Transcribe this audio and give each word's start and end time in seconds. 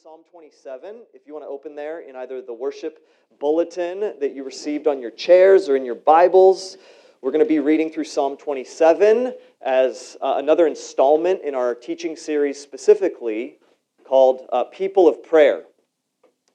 Psalm 0.00 0.20
27. 0.30 1.02
If 1.12 1.26
you 1.26 1.34
want 1.34 1.44
to 1.44 1.50
open 1.50 1.74
there 1.74 2.00
in 2.00 2.16
either 2.16 2.40
the 2.40 2.54
worship 2.54 3.06
bulletin 3.38 4.14
that 4.20 4.34
you 4.34 4.42
received 4.42 4.86
on 4.86 5.02
your 5.02 5.10
chairs 5.10 5.68
or 5.68 5.76
in 5.76 5.84
your 5.84 5.94
Bibles, 5.94 6.78
we're 7.20 7.30
going 7.30 7.44
to 7.44 7.48
be 7.48 7.58
reading 7.58 7.90
through 7.90 8.04
Psalm 8.04 8.38
27 8.38 9.34
as 9.60 10.16
uh, 10.22 10.36
another 10.38 10.66
installment 10.66 11.42
in 11.42 11.54
our 11.54 11.74
teaching 11.74 12.16
series, 12.16 12.58
specifically 12.58 13.58
called 14.02 14.46
uh, 14.50 14.64
People 14.64 15.08
of 15.08 15.22
Prayer. 15.22 15.64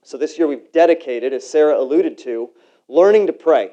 So 0.02 0.18
this 0.18 0.40
year 0.40 0.48
we've 0.48 0.72
dedicated, 0.72 1.32
as 1.32 1.48
Sarah 1.48 1.80
alluded 1.80 2.18
to, 2.20 2.50
learning 2.88 3.28
to 3.28 3.34
pray. 3.34 3.70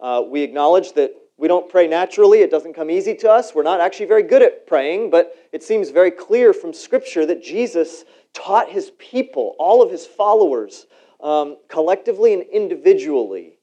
Uh, 0.00 0.22
we 0.26 0.40
acknowledge 0.40 0.94
that 0.94 1.12
we 1.38 1.48
don't 1.48 1.68
pray 1.68 1.86
naturally, 1.88 2.40
it 2.40 2.50
doesn't 2.50 2.74
come 2.74 2.90
easy 2.90 3.14
to 3.16 3.30
us. 3.30 3.54
We're 3.54 3.62
not 3.62 3.80
actually 3.80 4.06
very 4.06 4.22
good 4.22 4.42
at 4.42 4.66
praying, 4.66 5.10
but 5.10 5.34
it 5.52 5.62
seems 5.62 5.90
very 5.90 6.10
clear 6.10 6.52
from 6.52 6.72
Scripture 6.72 7.26
that 7.26 7.42
Jesus 7.42 8.04
taught 8.32 8.70
his 8.70 8.92
people, 8.98 9.54
all 9.58 9.82
of 9.82 9.90
his 9.90 10.06
followers, 10.06 10.86
um, 11.20 11.56
collectively 11.68 12.34
and 12.34 12.42
individually, 12.42 13.58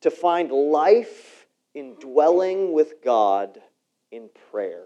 to 0.00 0.10
find 0.10 0.50
life 0.50 1.46
in 1.74 1.94
dwelling 2.00 2.72
with 2.72 3.02
God 3.04 3.60
in 4.10 4.28
prayer. 4.50 4.84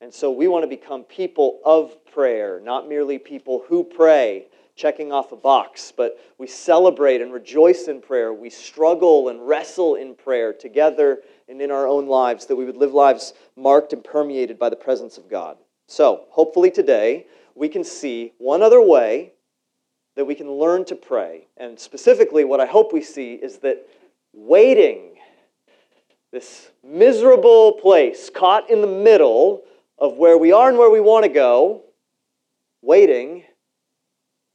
And 0.00 0.12
so 0.12 0.30
we 0.30 0.48
want 0.48 0.62
to 0.62 0.68
become 0.68 1.04
people 1.04 1.60
of 1.64 2.04
prayer, 2.06 2.60
not 2.60 2.88
merely 2.88 3.18
people 3.18 3.64
who 3.66 3.82
pray, 3.82 4.48
checking 4.76 5.10
off 5.10 5.32
a 5.32 5.36
box, 5.36 5.92
but 5.96 6.18
we 6.38 6.46
celebrate 6.46 7.22
and 7.22 7.32
rejoice 7.32 7.88
in 7.88 8.00
prayer. 8.00 8.32
We 8.32 8.50
struggle 8.50 9.30
and 9.30 9.46
wrestle 9.46 9.94
in 9.94 10.14
prayer 10.14 10.52
together 10.52 11.22
and 11.48 11.62
in 11.62 11.70
our 11.70 11.88
own 11.88 12.06
lives, 12.06 12.46
that 12.46 12.56
we 12.56 12.66
would 12.66 12.76
live 12.76 12.92
lives 12.92 13.32
marked 13.56 13.94
and 13.94 14.04
permeated 14.04 14.58
by 14.58 14.68
the 14.68 14.76
presence 14.76 15.16
of 15.16 15.30
God. 15.30 15.56
So, 15.88 16.26
hopefully, 16.30 16.70
today 16.70 17.26
we 17.54 17.68
can 17.68 17.84
see 17.84 18.32
one 18.38 18.62
other 18.62 18.80
way 18.80 19.32
that 20.14 20.26
we 20.26 20.34
can 20.34 20.50
learn 20.50 20.84
to 20.86 20.94
pray. 20.94 21.46
And 21.56 21.78
specifically, 21.78 22.44
what 22.44 22.60
I 22.60 22.66
hope 22.66 22.92
we 22.92 23.02
see 23.02 23.34
is 23.34 23.58
that 23.58 23.86
waiting, 24.34 25.14
this 26.32 26.70
miserable 26.84 27.72
place 27.72 28.28
caught 28.28 28.68
in 28.68 28.82
the 28.82 28.86
middle 28.86 29.62
of 29.98 30.16
where 30.16 30.36
we 30.36 30.52
are 30.52 30.68
and 30.68 30.76
where 30.76 30.90
we 30.90 31.00
want 31.00 31.24
to 31.24 31.30
go, 31.30 31.82
waiting 32.82 33.44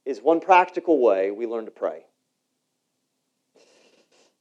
is 0.04 0.20
one 0.20 0.40
practical 0.40 1.00
way 1.00 1.30
we 1.30 1.46
learn 1.46 1.64
to 1.64 1.70
pray. 1.70 2.04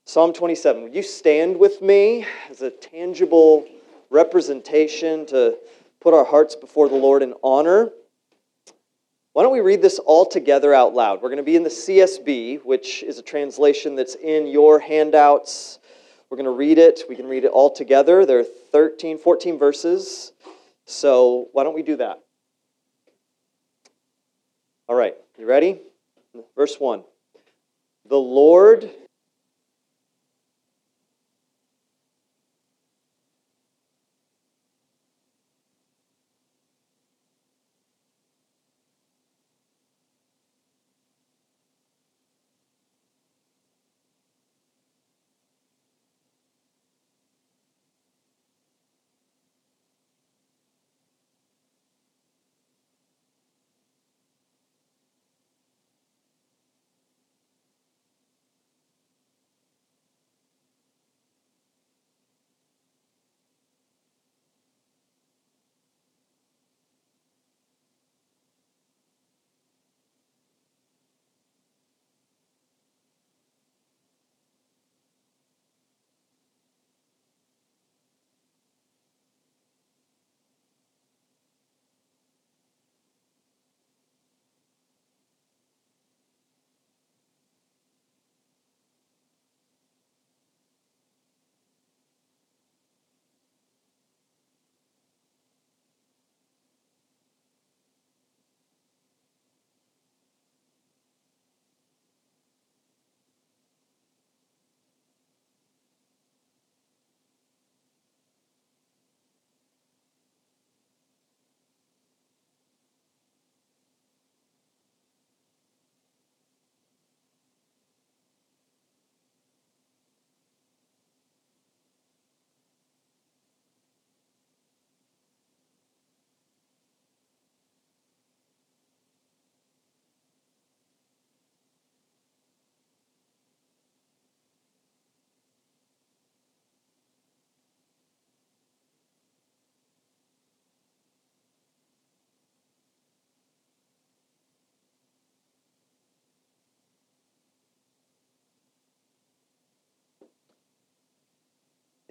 Psalm 0.05 0.33
27. 0.33 0.83
Would 0.83 0.95
you 0.95 1.03
stand 1.03 1.57
with 1.57 1.81
me 1.81 2.25
as 2.49 2.61
a 2.61 2.71
tangible 2.71 3.67
representation 4.09 5.25
to 5.27 5.57
put 5.99 6.13
our 6.13 6.25
hearts 6.25 6.55
before 6.55 6.89
the 6.89 6.95
Lord 6.95 7.21
in 7.21 7.33
honor? 7.43 7.91
Why 9.33 9.43
don't 9.43 9.53
we 9.53 9.61
read 9.61 9.81
this 9.81 9.99
all 9.99 10.25
together 10.25 10.73
out 10.73 10.93
loud? 10.93 11.21
We're 11.21 11.29
going 11.29 11.37
to 11.37 11.43
be 11.43 11.55
in 11.55 11.63
the 11.63 11.69
CSB, 11.69 12.65
which 12.65 13.03
is 13.03 13.17
a 13.17 13.21
translation 13.21 13.95
that's 13.95 14.15
in 14.15 14.47
your 14.47 14.79
handouts. 14.79 15.79
We're 16.29 16.37
going 16.37 16.45
to 16.45 16.51
read 16.51 16.77
it. 16.77 17.01
We 17.07 17.15
can 17.15 17.27
read 17.27 17.45
it 17.45 17.51
all 17.51 17.69
together. 17.69 18.25
There 18.25 18.39
are 18.39 18.43
13, 18.43 19.17
14 19.17 19.57
verses. 19.57 20.33
So 20.85 21.47
why 21.53 21.63
don't 21.63 21.75
we 21.75 21.83
do 21.83 21.95
that? 21.97 22.19
All 24.89 24.95
right, 24.95 25.15
you 25.41 25.47
ready? 25.47 25.81
Verse 26.55 26.79
1. 26.79 27.03
The 28.07 28.15
Lord 28.15 28.87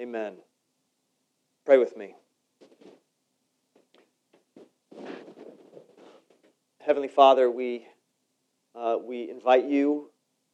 Amen. 0.01 0.37
Pray 1.67 1.77
with 1.77 1.95
me. 1.95 2.15
Heavenly 6.81 7.09
Father, 7.09 7.51
we, 7.51 7.87
uh, 8.75 8.97
we 9.05 9.29
invite 9.29 9.67
you 9.67 10.09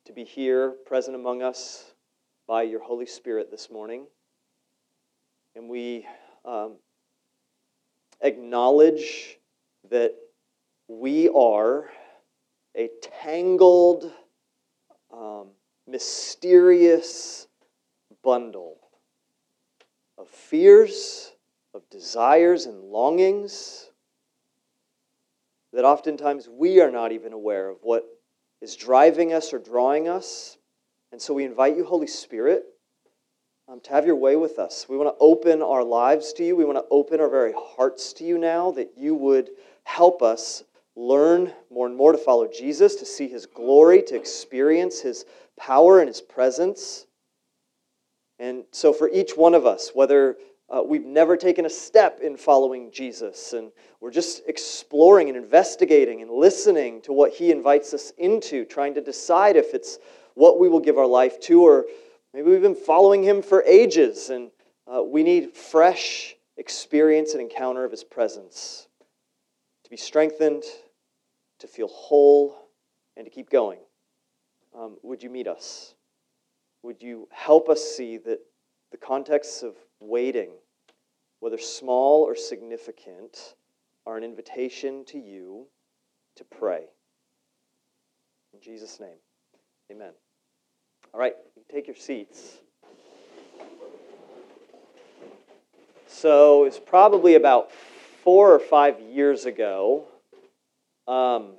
to 0.06 0.12
be 0.12 0.24
here, 0.24 0.74
present 0.84 1.14
among 1.14 1.42
us 1.42 1.92
by 2.48 2.64
your 2.64 2.82
Holy 2.82 3.06
Spirit 3.06 3.52
this 3.52 3.70
morning. 3.70 4.08
And 5.54 5.68
we 5.68 6.08
um, 6.44 6.78
acknowledge 8.20 9.38
that 9.90 10.16
we 10.88 11.28
are 11.28 11.88
a 12.76 12.90
tangled, 13.22 14.10
um, 15.12 15.50
mysterious 15.86 17.46
bundle 18.24 18.78
of 20.18 20.28
fears, 20.28 21.32
of 21.74 21.88
desires 21.90 22.66
and 22.66 22.82
longings 22.82 23.90
that 25.72 25.84
oftentimes 25.84 26.48
we 26.48 26.80
are 26.80 26.90
not 26.90 27.12
even 27.12 27.32
aware 27.32 27.68
of 27.68 27.78
what 27.82 28.04
is 28.62 28.76
driving 28.76 29.32
us 29.32 29.52
or 29.52 29.58
drawing 29.58 30.08
us. 30.08 30.56
And 31.12 31.20
so 31.20 31.34
we 31.34 31.44
invite 31.44 31.76
you, 31.76 31.84
Holy 31.84 32.06
Spirit, 32.06 32.64
um, 33.68 33.80
to 33.80 33.90
have 33.90 34.06
your 34.06 34.16
way 34.16 34.36
with 34.36 34.58
us. 34.58 34.86
We 34.88 34.96
want 34.96 35.14
to 35.14 35.20
open 35.20 35.60
our 35.60 35.84
lives 35.84 36.32
to 36.34 36.44
you. 36.44 36.56
We 36.56 36.64
want 36.64 36.78
to 36.78 36.84
open 36.90 37.20
our 37.20 37.28
very 37.28 37.52
hearts 37.56 38.12
to 38.14 38.24
you 38.24 38.38
now 38.38 38.70
that 38.72 38.92
you 38.96 39.14
would 39.14 39.50
help 39.84 40.22
us 40.22 40.64
learn 40.96 41.52
more 41.70 41.86
and 41.86 41.96
more 41.96 42.12
to 42.12 42.18
follow 42.18 42.48
Jesus, 42.48 42.96
to 42.96 43.04
see 43.04 43.28
his 43.28 43.44
glory, 43.44 44.02
to 44.04 44.16
experience 44.16 45.00
his 45.00 45.26
power 45.58 46.00
and 46.00 46.08
his 46.08 46.22
presence. 46.22 47.05
And 48.38 48.64
so, 48.70 48.92
for 48.92 49.08
each 49.10 49.32
one 49.36 49.54
of 49.54 49.64
us, 49.66 49.90
whether 49.94 50.36
uh, 50.68 50.82
we've 50.82 51.04
never 51.04 51.36
taken 51.36 51.64
a 51.64 51.70
step 51.70 52.20
in 52.20 52.36
following 52.36 52.90
Jesus, 52.90 53.52
and 53.52 53.70
we're 54.00 54.10
just 54.10 54.42
exploring 54.46 55.28
and 55.28 55.36
investigating 55.36 56.22
and 56.22 56.30
listening 56.30 57.00
to 57.02 57.12
what 57.12 57.32
He 57.32 57.50
invites 57.50 57.94
us 57.94 58.12
into, 58.18 58.64
trying 58.64 58.94
to 58.94 59.00
decide 59.00 59.56
if 59.56 59.74
it's 59.74 59.98
what 60.34 60.58
we 60.58 60.68
will 60.68 60.80
give 60.80 60.98
our 60.98 61.06
life 61.06 61.40
to, 61.42 61.62
or 61.62 61.86
maybe 62.34 62.50
we've 62.50 62.62
been 62.62 62.74
following 62.74 63.22
Him 63.22 63.42
for 63.42 63.62
ages, 63.62 64.28
and 64.28 64.50
uh, 64.92 65.02
we 65.02 65.22
need 65.22 65.54
fresh 65.54 66.36
experience 66.56 67.32
and 67.32 67.40
encounter 67.40 67.84
of 67.84 67.90
His 67.90 68.04
presence 68.04 68.88
to 69.84 69.90
be 69.90 69.96
strengthened, 69.96 70.64
to 71.60 71.68
feel 71.68 71.88
whole, 71.88 72.68
and 73.16 73.24
to 73.24 73.30
keep 73.30 73.48
going. 73.50 73.78
Um, 74.76 74.96
would 75.02 75.22
you 75.22 75.30
meet 75.30 75.46
us? 75.46 75.95
Would 76.86 77.02
you 77.02 77.26
help 77.32 77.68
us 77.68 77.82
see 77.82 78.16
that 78.18 78.38
the 78.92 78.96
contexts 78.96 79.64
of 79.64 79.74
waiting, 79.98 80.50
whether 81.40 81.58
small 81.58 82.22
or 82.22 82.36
significant, 82.36 83.56
are 84.06 84.16
an 84.16 84.22
invitation 84.22 85.04
to 85.06 85.18
you 85.18 85.66
to 86.36 86.44
pray. 86.44 86.84
In 88.54 88.60
Jesus' 88.60 89.00
name, 89.00 89.16
amen. 89.90 90.12
All 91.12 91.18
right, 91.18 91.34
you 91.56 91.64
take 91.68 91.88
your 91.88 91.96
seats. 91.96 92.58
So 96.06 96.66
it's 96.66 96.78
probably 96.78 97.34
about 97.34 97.72
four 98.22 98.54
or 98.54 98.60
five 98.60 99.00
years 99.00 99.44
ago. 99.44 100.04
Um, 101.08 101.54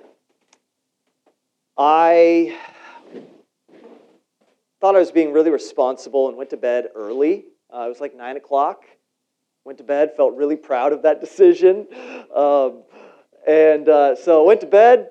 I 1.76 2.56
thought 4.80 4.94
I 4.94 4.98
was 4.98 5.10
being 5.10 5.32
really 5.32 5.50
responsible 5.50 6.28
and 6.28 6.36
went 6.36 6.50
to 6.50 6.56
bed 6.56 6.88
early. 6.94 7.46
Uh, 7.72 7.82
it 7.86 7.88
was 7.88 8.00
like 8.00 8.16
9 8.16 8.36
o'clock. 8.36 8.84
Went 9.64 9.78
to 9.78 9.84
bed, 9.84 10.12
felt 10.16 10.34
really 10.36 10.56
proud 10.56 10.92
of 10.92 11.02
that 11.02 11.20
decision. 11.20 11.86
Um, 12.34 12.84
and 13.46 13.88
uh, 13.88 14.14
so 14.14 14.44
went 14.44 14.60
to 14.60 14.66
bed, 14.66 15.10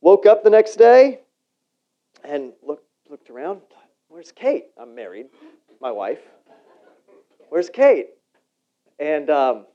woke 0.00 0.26
up 0.26 0.44
the 0.44 0.50
next 0.50 0.76
day, 0.76 1.20
and 2.24 2.52
looked, 2.62 2.86
looked 3.08 3.30
around. 3.30 3.60
Where's 4.08 4.32
Kate? 4.32 4.66
I'm 4.78 4.94
married, 4.94 5.26
my 5.80 5.90
wife. 5.90 6.20
Where's 7.48 7.70
Kate? 7.70 8.08
And 8.98 9.30
um, 9.30 9.66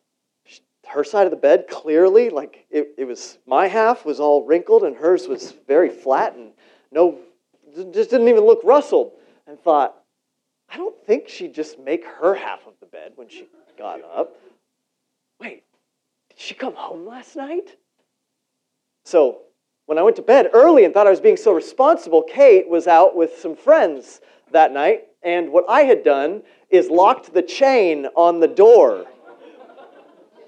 her 0.87 1.03
side 1.03 1.25
of 1.25 1.31
the 1.31 1.37
bed 1.37 1.65
clearly, 1.69 2.29
like 2.29 2.65
it, 2.69 2.89
it 2.97 3.05
was, 3.05 3.37
my 3.45 3.67
half 3.67 4.05
was 4.05 4.19
all 4.19 4.45
wrinkled 4.45 4.83
and 4.83 4.95
hers 4.95 5.27
was 5.27 5.53
very 5.67 5.89
flat 5.89 6.35
and 6.35 6.51
no, 6.91 7.19
just 7.75 8.09
didn't 8.09 8.27
even 8.27 8.45
look 8.45 8.61
rustled. 8.63 9.13
And 9.47 9.59
thought, 9.59 9.95
I 10.69 10.77
don't 10.77 10.95
think 11.05 11.27
she'd 11.27 11.53
just 11.53 11.79
make 11.79 12.05
her 12.05 12.33
half 12.33 12.65
of 12.67 12.73
the 12.79 12.85
bed 12.85 13.13
when 13.15 13.27
she 13.27 13.47
got 13.77 13.99
up. 14.03 14.35
Wait, 15.39 15.63
did 16.29 16.39
she 16.39 16.53
come 16.53 16.75
home 16.75 17.05
last 17.05 17.35
night? 17.35 17.75
So 19.03 19.39
when 19.87 19.97
I 19.97 20.03
went 20.03 20.15
to 20.17 20.21
bed 20.21 20.51
early 20.53 20.85
and 20.85 20.93
thought 20.93 21.07
I 21.07 21.09
was 21.09 21.19
being 21.19 21.35
so 21.35 21.51
responsible, 21.51 22.23
Kate 22.23 22.69
was 22.69 22.87
out 22.87 23.15
with 23.15 23.37
some 23.39 23.55
friends 23.55 24.21
that 24.51 24.71
night. 24.71 25.07
And 25.23 25.51
what 25.51 25.65
I 25.67 25.81
had 25.81 26.03
done 26.03 26.43
is 26.69 26.89
locked 26.89 27.33
the 27.33 27.41
chain 27.41 28.07
on 28.15 28.39
the 28.39 28.47
door. 28.47 29.05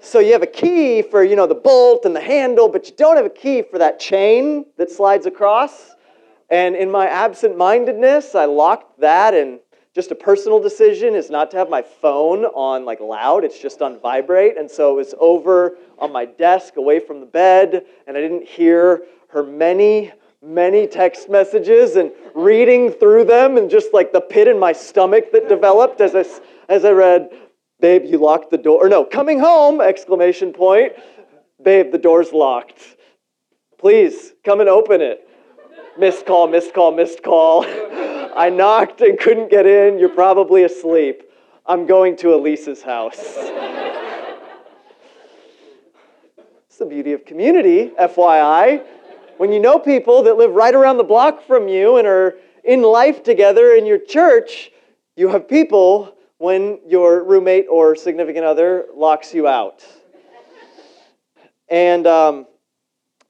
So 0.00 0.18
you 0.18 0.32
have 0.32 0.42
a 0.42 0.46
key 0.46 1.02
for, 1.02 1.24
you 1.24 1.36
know, 1.36 1.46
the 1.46 1.54
bolt 1.54 2.04
and 2.04 2.14
the 2.14 2.20
handle, 2.20 2.68
but 2.68 2.88
you 2.88 2.94
don't 2.96 3.16
have 3.16 3.26
a 3.26 3.30
key 3.30 3.62
for 3.62 3.78
that 3.78 3.98
chain 3.98 4.66
that 4.76 4.90
slides 4.90 5.26
across. 5.26 5.94
And 6.50 6.76
in 6.76 6.90
my 6.90 7.06
absent 7.06 7.56
mindedness, 7.56 8.34
I 8.34 8.44
locked 8.44 9.00
that 9.00 9.34
and 9.34 9.60
just 9.94 10.10
a 10.10 10.14
personal 10.16 10.60
decision 10.60 11.14
is 11.14 11.30
not 11.30 11.52
to 11.52 11.56
have 11.56 11.70
my 11.70 11.82
phone 11.82 12.44
on 12.46 12.84
like 12.84 13.00
loud. 13.00 13.44
It's 13.44 13.60
just 13.60 13.80
on 13.80 14.00
vibrate. 14.00 14.56
And 14.56 14.68
so 14.68 14.92
it 14.92 14.96
was 14.96 15.14
over 15.20 15.76
on 15.98 16.12
my 16.12 16.24
desk 16.24 16.76
away 16.76 17.00
from 17.00 17.20
the 17.20 17.26
bed 17.26 17.84
and 18.06 18.16
i 18.16 18.20
didn't 18.20 18.46
hear 18.46 19.02
her 19.28 19.42
many 19.42 20.12
many 20.42 20.86
text 20.86 21.30
messages 21.30 21.96
and 21.96 22.12
reading 22.34 22.90
through 22.90 23.24
them 23.24 23.56
and 23.56 23.70
just 23.70 23.94
like 23.94 24.12
the 24.12 24.20
pit 24.20 24.46
in 24.46 24.58
my 24.58 24.72
stomach 24.72 25.32
that 25.32 25.48
developed 25.48 26.00
as 26.00 26.14
i 26.14 26.24
as 26.68 26.84
i 26.84 26.90
read 26.90 27.30
babe 27.80 28.04
you 28.04 28.18
locked 28.18 28.50
the 28.50 28.58
door 28.58 28.84
or 28.84 28.88
no 28.88 29.04
coming 29.04 29.38
home! 29.38 29.80
exclamation 29.80 30.52
point. 30.52 30.92
Babe 31.62 31.92
the 31.92 31.98
door's 31.98 32.32
locked. 32.32 32.96
Please 33.78 34.32
come 34.44 34.60
and 34.60 34.68
open 34.68 35.00
it 35.00 35.23
missed 35.98 36.26
call 36.26 36.46
missed 36.46 36.74
call 36.74 36.92
missed 36.92 37.22
call 37.22 37.64
I 38.36 38.50
knocked 38.50 39.00
and 39.00 39.16
couldn't 39.18 39.48
get 39.48 39.64
in. 39.64 39.96
You're 39.98 40.08
probably 40.08 40.64
asleep. 40.64 41.22
I'm 41.66 41.86
going 41.86 42.16
to 42.16 42.34
Elise's 42.34 42.82
house. 42.82 43.16
it's 46.66 46.78
the 46.78 46.86
beauty 46.86 47.12
of 47.12 47.24
community, 47.24 47.92
FYI. 48.00 48.84
When 49.36 49.52
you 49.52 49.60
know 49.60 49.78
people 49.78 50.24
that 50.24 50.36
live 50.36 50.50
right 50.50 50.74
around 50.74 50.96
the 50.96 51.04
block 51.04 51.46
from 51.46 51.68
you 51.68 51.98
and 51.98 52.08
are 52.08 52.36
in 52.64 52.82
life 52.82 53.22
together 53.22 53.74
in 53.74 53.86
your 53.86 53.98
church, 53.98 54.72
you 55.16 55.28
have 55.28 55.48
people 55.48 56.16
when 56.38 56.80
your 56.86 57.22
roommate 57.22 57.66
or 57.70 57.94
significant 57.94 58.44
other 58.44 58.86
locks 58.96 59.32
you 59.32 59.46
out. 59.46 59.84
And 61.68 62.06
um, 62.06 62.46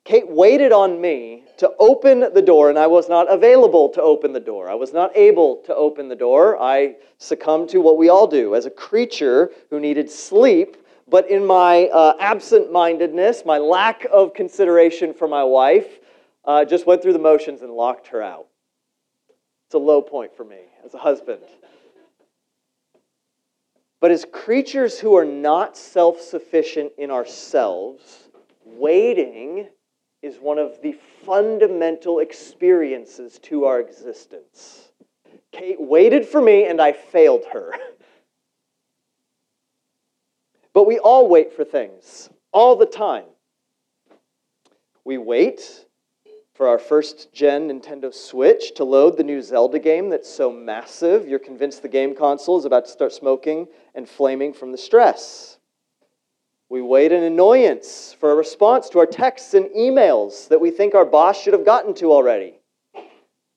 Kate 0.04 0.28
waited 0.28 0.70
on 0.70 1.00
me 1.00 1.44
to 1.56 1.72
open 1.78 2.20
the 2.20 2.42
door, 2.42 2.68
and 2.68 2.78
I 2.78 2.86
was 2.86 3.08
not 3.08 3.32
available 3.32 3.88
to 3.90 4.02
open 4.02 4.34
the 4.34 4.40
door. 4.40 4.68
I 4.68 4.74
was 4.74 4.92
not 4.92 5.16
able 5.16 5.56
to 5.64 5.74
open 5.74 6.08
the 6.08 6.16
door. 6.16 6.60
I 6.60 6.96
succumbed 7.16 7.70
to 7.70 7.78
what 7.78 7.96
we 7.96 8.10
all 8.10 8.26
do 8.26 8.54
as 8.54 8.66
a 8.66 8.70
creature 8.70 9.50
who 9.70 9.80
needed 9.80 10.10
sleep. 10.10 10.76
But 11.08 11.30
in 11.30 11.46
my 11.46 11.84
uh, 11.86 12.16
absent 12.20 12.70
mindedness, 12.70 13.44
my 13.46 13.56
lack 13.56 14.06
of 14.12 14.34
consideration 14.34 15.14
for 15.14 15.26
my 15.26 15.44
wife, 15.44 16.00
uh, 16.44 16.66
just 16.66 16.86
went 16.86 17.02
through 17.02 17.14
the 17.14 17.18
motions 17.18 17.62
and 17.62 17.72
locked 17.72 18.08
her 18.08 18.22
out. 18.22 18.46
It's 19.66 19.74
a 19.74 19.78
low 19.78 20.02
point 20.02 20.36
for 20.36 20.44
me 20.44 20.60
as 20.84 20.92
a 20.92 20.98
husband. 20.98 21.42
But 24.00 24.10
as 24.10 24.26
creatures 24.30 24.98
who 24.98 25.16
are 25.16 25.24
not 25.24 25.78
self 25.78 26.20
sufficient 26.20 26.92
in 26.98 27.10
ourselves, 27.10 28.28
waiting 28.66 29.68
is 30.24 30.38
one 30.38 30.58
of 30.58 30.80
the 30.82 30.96
fundamental 31.24 32.18
experiences 32.20 33.38
to 33.40 33.66
our 33.66 33.78
existence. 33.78 34.90
Kate 35.52 35.80
waited 35.80 36.26
for 36.26 36.40
me 36.40 36.66
and 36.66 36.80
I 36.80 36.92
failed 36.92 37.44
her. 37.52 37.72
But 40.72 40.88
we 40.88 40.98
all 40.98 41.28
wait 41.28 41.52
for 41.52 41.64
things, 41.64 42.28
all 42.52 42.74
the 42.74 42.86
time. 42.86 43.26
We 45.04 45.18
wait 45.18 45.86
for 46.54 46.68
our 46.68 46.78
first 46.78 47.32
gen 47.32 47.68
Nintendo 47.68 48.12
Switch 48.12 48.74
to 48.74 48.84
load 48.84 49.16
the 49.16 49.24
new 49.24 49.42
Zelda 49.42 49.78
game 49.78 50.08
that's 50.08 50.32
so 50.32 50.50
massive, 50.50 51.28
you're 51.28 51.38
convinced 51.38 51.82
the 51.82 51.88
game 51.88 52.14
console 52.14 52.58
is 52.58 52.64
about 52.64 52.86
to 52.86 52.90
start 52.90 53.12
smoking 53.12 53.66
and 53.94 54.08
flaming 54.08 54.52
from 54.52 54.72
the 54.72 54.78
stress. 54.78 55.58
We 56.70 56.80
wait 56.80 57.12
in 57.12 57.22
annoyance 57.22 58.16
for 58.18 58.32
a 58.32 58.34
response 58.34 58.88
to 58.90 58.98
our 58.98 59.06
texts 59.06 59.54
and 59.54 59.66
emails 59.66 60.48
that 60.48 60.60
we 60.60 60.70
think 60.70 60.94
our 60.94 61.04
boss 61.04 61.40
should 61.40 61.52
have 61.52 61.64
gotten 61.64 61.94
to 61.94 62.12
already. 62.12 62.54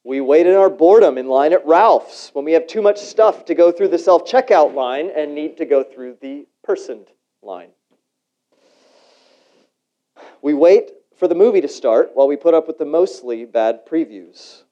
We 0.03 0.21
wait 0.21 0.45
in 0.45 0.55
our 0.55 0.69
boredom 0.69 1.17
in 1.17 1.27
line 1.27 1.53
at 1.53 1.65
Ralph's 1.65 2.29
when 2.33 2.45
we 2.45 2.53
have 2.53 2.67
too 2.67 2.81
much 2.81 2.97
stuff 2.97 3.45
to 3.45 3.55
go 3.55 3.71
through 3.71 3.89
the 3.89 3.97
self 3.97 4.25
checkout 4.25 4.73
line 4.73 5.09
and 5.15 5.35
need 5.35 5.57
to 5.57 5.65
go 5.65 5.83
through 5.83 6.17
the 6.21 6.47
personed 6.63 7.07
line. 7.41 7.69
We 10.41 10.53
wait 10.53 10.91
for 11.17 11.27
the 11.27 11.35
movie 11.35 11.61
to 11.61 11.67
start 11.67 12.11
while 12.13 12.27
we 12.27 12.35
put 12.35 12.53
up 12.53 12.67
with 12.67 12.77
the 12.77 12.85
mostly 12.85 13.45
bad 13.45 13.85
previews. 13.85 14.63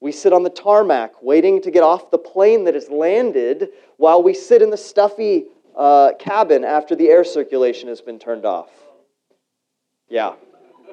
We 0.00 0.12
sit 0.12 0.32
on 0.32 0.42
the 0.42 0.50
tarmac 0.50 1.22
waiting 1.22 1.60
to 1.62 1.70
get 1.70 1.82
off 1.82 2.10
the 2.10 2.18
plane 2.18 2.64
that 2.64 2.74
has 2.74 2.88
landed 2.88 3.70
while 3.96 4.22
we 4.22 4.34
sit 4.34 4.62
in 4.62 4.70
the 4.70 4.76
stuffy 4.76 5.46
uh, 5.76 6.12
cabin 6.18 6.64
after 6.64 6.94
the 6.94 7.08
air 7.08 7.24
circulation 7.24 7.88
has 7.88 8.00
been 8.00 8.18
turned 8.18 8.44
off. 8.44 8.70
Yeah, 10.08 10.34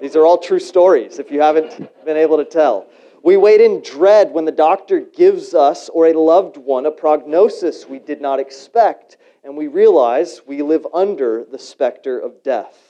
these 0.01 0.15
are 0.15 0.25
all 0.25 0.38
true 0.38 0.60
stories 0.60 1.19
if 1.19 1.31
you 1.31 1.41
haven't 1.41 2.05
been 2.05 2.17
able 2.17 2.38
to 2.38 2.46
tell. 2.46 2.88
We 3.24 3.36
wait 3.36 3.62
in 3.62 3.81
dread 3.81 4.31
when 4.31 4.46
the 4.46 4.51
doctor 4.51 5.00
gives 5.00 5.53
us 5.53 5.89
or 5.89 6.07
a 6.07 6.13
loved 6.13 6.57
one 6.57 6.86
a 6.86 6.91
prognosis 6.91 7.88
we 7.88 8.00
did 8.00 8.22
not 8.22 8.39
expect, 8.39 9.17
and 9.43 9.57
we 9.57 9.67
realize 9.67 10.41
we 10.46 10.62
live 10.62 10.86
under 10.93 11.43
the 11.43 11.60
specter 11.60 12.19
of 12.19 12.43
death. 12.43 12.88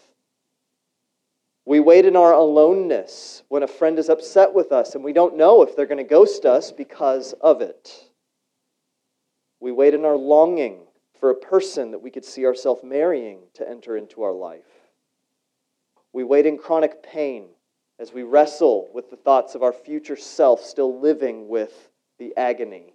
We 1.67 1.81
wait 1.81 2.05
in 2.05 2.15
our 2.15 2.31
aloneness 2.33 3.43
when 3.49 3.63
a 3.63 3.67
friend 3.67 3.99
is 3.99 4.07
upset 4.07 4.53
with 4.53 4.71
us 4.71 4.95
and 4.95 5.03
we 5.03 5.11
don't 5.11 5.35
know 5.35 5.63
if 5.63 5.75
they're 5.75 5.85
going 5.85 5.97
to 5.97 6.03
ghost 6.05 6.45
us 6.45 6.71
because 6.71 7.33
of 7.41 7.61
it. 7.61 7.91
We 9.59 9.73
wait 9.73 9.93
in 9.93 10.05
our 10.05 10.15
longing 10.15 10.86
for 11.19 11.29
a 11.29 11.35
person 11.35 11.91
that 11.91 12.01
we 12.01 12.11
could 12.11 12.25
see 12.25 12.45
ourselves 12.45 12.83
marrying 12.83 13.39
to 13.55 13.67
enter 13.67 13.97
into 13.97 14.23
our 14.23 14.33
life. 14.33 14.65
We 16.13 16.23
wait 16.23 16.45
in 16.45 16.57
chronic 16.57 17.03
pain 17.03 17.49
as 17.99 18.13
we 18.13 18.23
wrestle 18.23 18.89
with 18.93 19.09
the 19.09 19.15
thoughts 19.15 19.55
of 19.55 19.63
our 19.63 19.73
future 19.73 20.15
self 20.15 20.61
still 20.63 20.99
living 20.99 21.47
with 21.47 21.89
the 22.19 22.33
agony. 22.37 22.93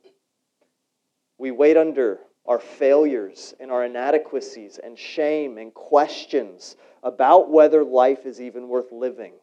We 1.38 1.50
wait 1.50 1.76
under 1.76 2.20
our 2.46 2.58
failures 2.58 3.54
and 3.60 3.70
our 3.70 3.84
inadequacies 3.84 4.78
and 4.82 4.98
shame 4.98 5.58
and 5.58 5.72
questions 5.72 6.76
about 7.02 7.50
whether 7.50 7.84
life 7.84 8.26
is 8.26 8.40
even 8.40 8.68
worth 8.68 8.92
living. 8.92 9.34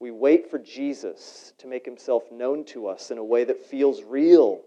We 0.00 0.10
wait 0.10 0.50
for 0.50 0.58
Jesus 0.58 1.52
to 1.58 1.66
make 1.66 1.84
himself 1.84 2.24
known 2.32 2.64
to 2.66 2.88
us 2.88 3.10
in 3.10 3.18
a 3.18 3.24
way 3.24 3.44
that 3.44 3.64
feels 3.64 4.02
real 4.02 4.62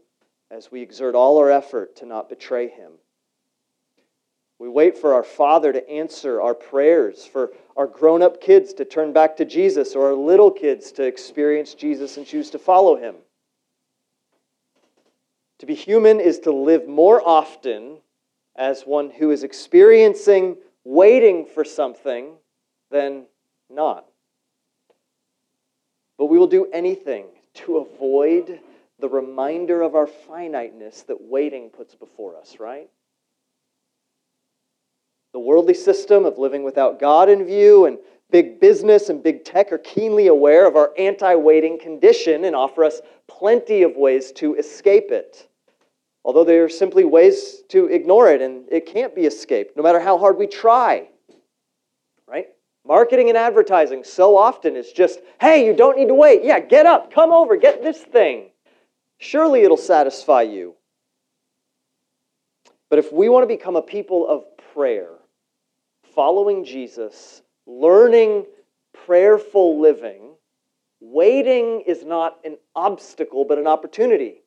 as 0.51 0.71
we 0.71 0.81
exert 0.81 1.15
all 1.15 1.37
our 1.37 1.51
effort 1.51 1.95
to 1.97 2.05
not 2.05 2.29
betray 2.29 2.67
him. 2.67 2.91
We 4.57 4.69
wait 4.69 4.97
for 4.97 5.13
our 5.13 5.23
Father 5.23 5.73
to 5.73 5.89
answer 5.89 6.41
our 6.41 6.55
prayers, 6.55 7.25
for 7.25 7.51
our 7.75 7.87
grown 7.87 8.21
up 8.21 8.39
kids 8.39 8.73
to 8.75 8.85
turn 8.85 9.11
back 9.11 9.35
to 9.37 9.45
Jesus, 9.45 9.95
or 9.95 10.07
our 10.07 10.13
little 10.13 10.51
kids 10.51 10.91
to 10.93 11.03
experience 11.03 11.73
Jesus 11.73 12.17
and 12.17 12.25
choose 12.25 12.49
to 12.51 12.59
follow 12.59 12.95
him. 12.95 13.15
To 15.59 15.65
be 15.65 15.75
human 15.75 16.19
is 16.19 16.39
to 16.39 16.51
live 16.51 16.87
more 16.87 17.21
often 17.27 17.97
as 18.55 18.83
one 18.83 19.09
who 19.09 19.31
is 19.31 19.43
experiencing 19.43 20.57
waiting 20.85 21.45
for 21.45 21.65
something 21.65 22.33
than 22.91 23.25
not. 23.69 24.05
But 26.17 26.27
we 26.27 26.37
will 26.37 26.47
do 26.47 26.67
anything 26.71 27.25
to 27.55 27.77
avoid 27.77 28.59
the 28.99 29.09
reminder 29.09 29.81
of 29.81 29.95
our 29.95 30.07
finiteness 30.07 31.03
that 31.03 31.17
waiting 31.19 31.69
puts 31.69 31.95
before 31.95 32.37
us, 32.37 32.57
right? 32.59 32.89
The 35.33 35.39
worldly 35.39 35.73
system 35.73 36.25
of 36.25 36.37
living 36.37 36.63
without 36.63 36.99
God 36.99 37.27
in 37.27 37.45
view 37.45 37.85
and 37.85 37.97
big 38.31 38.59
business 38.59 39.09
and 39.09 39.21
big 39.21 39.43
tech 39.43 39.71
are 39.71 39.77
keenly 39.77 40.27
aware 40.27 40.65
of 40.65 40.75
our 40.75 40.93
anti 40.97 41.35
waiting 41.35 41.77
condition 41.77 42.45
and 42.45 42.55
offer 42.55 42.85
us 42.85 43.01
plenty 43.27 43.83
of 43.83 43.95
ways 43.97 44.31
to 44.33 44.55
escape 44.55 45.11
it. 45.11 45.49
Although 46.23 46.43
they 46.43 46.57
are 46.57 46.69
simply 46.69 47.03
ways 47.03 47.63
to 47.69 47.85
ignore 47.85 48.31
it, 48.31 48.41
and 48.41 48.65
it 48.71 48.87
can't 48.87 49.13
be 49.13 49.25
escaped, 49.25 49.77
no 49.77 49.83
matter 49.83 49.99
how 49.99 50.17
hard 50.17 50.37
we 50.37 50.47
try. 50.47 51.07
Right? 52.27 52.47
Marketing 52.87 53.29
and 53.29 53.37
advertising 53.37 54.03
so 54.03 54.35
often 54.35 54.75
is 54.75 54.91
just, 54.91 55.19
hey, 55.39 55.65
you 55.65 55.75
don't 55.75 55.97
need 55.97 56.07
to 56.07 56.15
wait. 56.15 56.43
Yeah, 56.43 56.59
get 56.59 56.85
up, 56.85 57.13
come 57.13 57.31
over, 57.31 57.57
get 57.57 57.83
this 57.83 57.99
thing. 57.99 58.49
Surely 59.17 59.63
it'll 59.63 59.77
satisfy 59.77 60.41
you. 60.41 60.75
But 62.89 62.99
if 62.99 63.11
we 63.11 63.29
want 63.29 63.43
to 63.43 63.47
become 63.47 63.75
a 63.75 63.81
people 63.81 64.27
of 64.27 64.43
prayer, 64.73 65.09
following 66.13 66.63
Jesus, 66.63 67.41
learning 67.65 68.45
prayerful 69.05 69.79
living, 69.79 70.35
waiting 70.99 71.83
is 71.85 72.03
not 72.03 72.37
an 72.43 72.57
obstacle, 72.75 73.45
but 73.45 73.57
an 73.57 73.67
opportunity. 73.67 74.41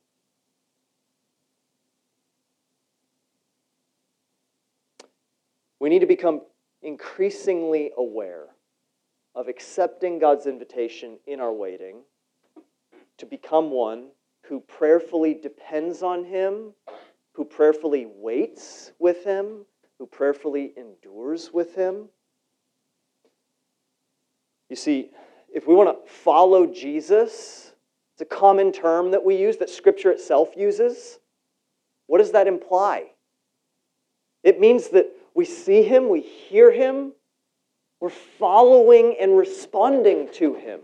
We 5.81 5.89
need 5.89 6.01
to 6.01 6.07
become 6.07 6.43
increasingly 6.83 7.93
aware 7.97 8.47
of 9.35 9.49
accepting 9.49 10.19
God's 10.19 10.47
invitation 10.47 11.19
in 11.27 11.41
our 11.41 11.53
waiting 11.53 12.03
to 13.19 13.27
become 13.27 13.71
one 13.71 14.09
who 14.49 14.61
prayerfully 14.61 15.35
depends 15.35 16.03
on 16.03 16.25
Him, 16.25 16.73
who 17.35 17.45
prayerfully 17.45 18.07
waits 18.07 18.93
with 18.99 19.25
Him, 19.25 19.65
who 19.99 20.07
prayerfully 20.07 20.73
endures 20.77 21.53
with 21.53 21.75
him. 21.75 22.09
You 24.71 24.77
see, 24.77 25.11
if 25.53 25.67
we 25.67 25.75
want 25.75 26.07
to 26.07 26.11
follow 26.11 26.67
Jesus, 26.67 27.73
it's 28.15 28.23
a 28.23 28.25
common 28.25 28.71
term 28.73 29.11
that 29.11 29.25
we 29.25 29.37
use 29.37 29.57
that 29.57 29.71
Scripture 29.71 30.11
itself 30.11 30.51
uses. 30.57 31.19
What 32.07 32.19
does 32.19 32.33
that 32.33 32.47
imply? 32.47 33.11
It 34.45 34.61
means 34.61 34.89
that 34.89 35.11
we 35.35 35.45
see 35.45 35.83
him, 35.83 36.09
we 36.09 36.21
hear 36.21 36.71
him, 36.71 37.13
we're 38.01 38.11
following 38.11 39.17
and 39.21 39.37
responding 39.37 40.29
to 40.35 40.55
him. 40.55 40.81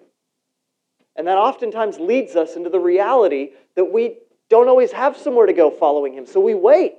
And 1.16 1.26
that 1.26 1.38
oftentimes 1.38 1.98
leads 1.98 2.36
us 2.36 2.56
into 2.56 2.70
the 2.70 2.80
reality 2.80 3.50
that 3.76 3.84
we 3.84 4.18
don't 4.48 4.68
always 4.68 4.92
have 4.92 5.16
somewhere 5.16 5.46
to 5.46 5.52
go 5.52 5.70
following 5.70 6.14
him. 6.14 6.26
So 6.26 6.40
we 6.40 6.54
wait 6.54 6.94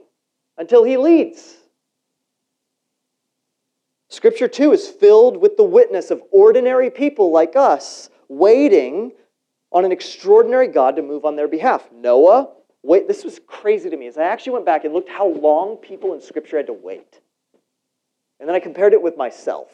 until 0.57 0.83
he 0.83 0.97
leads. 0.97 1.57
Scripture, 4.09 4.47
too, 4.47 4.71
is 4.71 4.87
filled 4.87 5.37
with 5.37 5.57
the 5.57 5.63
witness 5.63 6.11
of 6.11 6.21
ordinary 6.31 6.89
people 6.89 7.31
like 7.31 7.55
us 7.55 8.09
waiting 8.29 9.11
on 9.71 9.83
an 9.83 9.91
extraordinary 9.91 10.67
God 10.67 10.95
to 10.95 11.01
move 11.01 11.25
on 11.25 11.35
their 11.35 11.47
behalf. 11.47 11.89
Noah, 11.93 12.49
wait, 12.81 13.07
this 13.07 13.23
was 13.23 13.39
crazy 13.45 13.89
to 13.89 13.97
me 13.97 14.07
as 14.07 14.17
I 14.17 14.23
actually 14.23 14.53
went 14.53 14.65
back 14.65 14.85
and 14.85 14.93
looked 14.93 15.09
how 15.09 15.27
long 15.27 15.75
people 15.77 16.13
in 16.13 16.21
Scripture 16.21 16.57
had 16.57 16.67
to 16.67 16.73
wait. 16.73 17.19
And 18.39 18.47
then 18.47 18.55
I 18.55 18.59
compared 18.59 18.93
it 18.93 19.01
with 19.01 19.17
myself. 19.17 19.71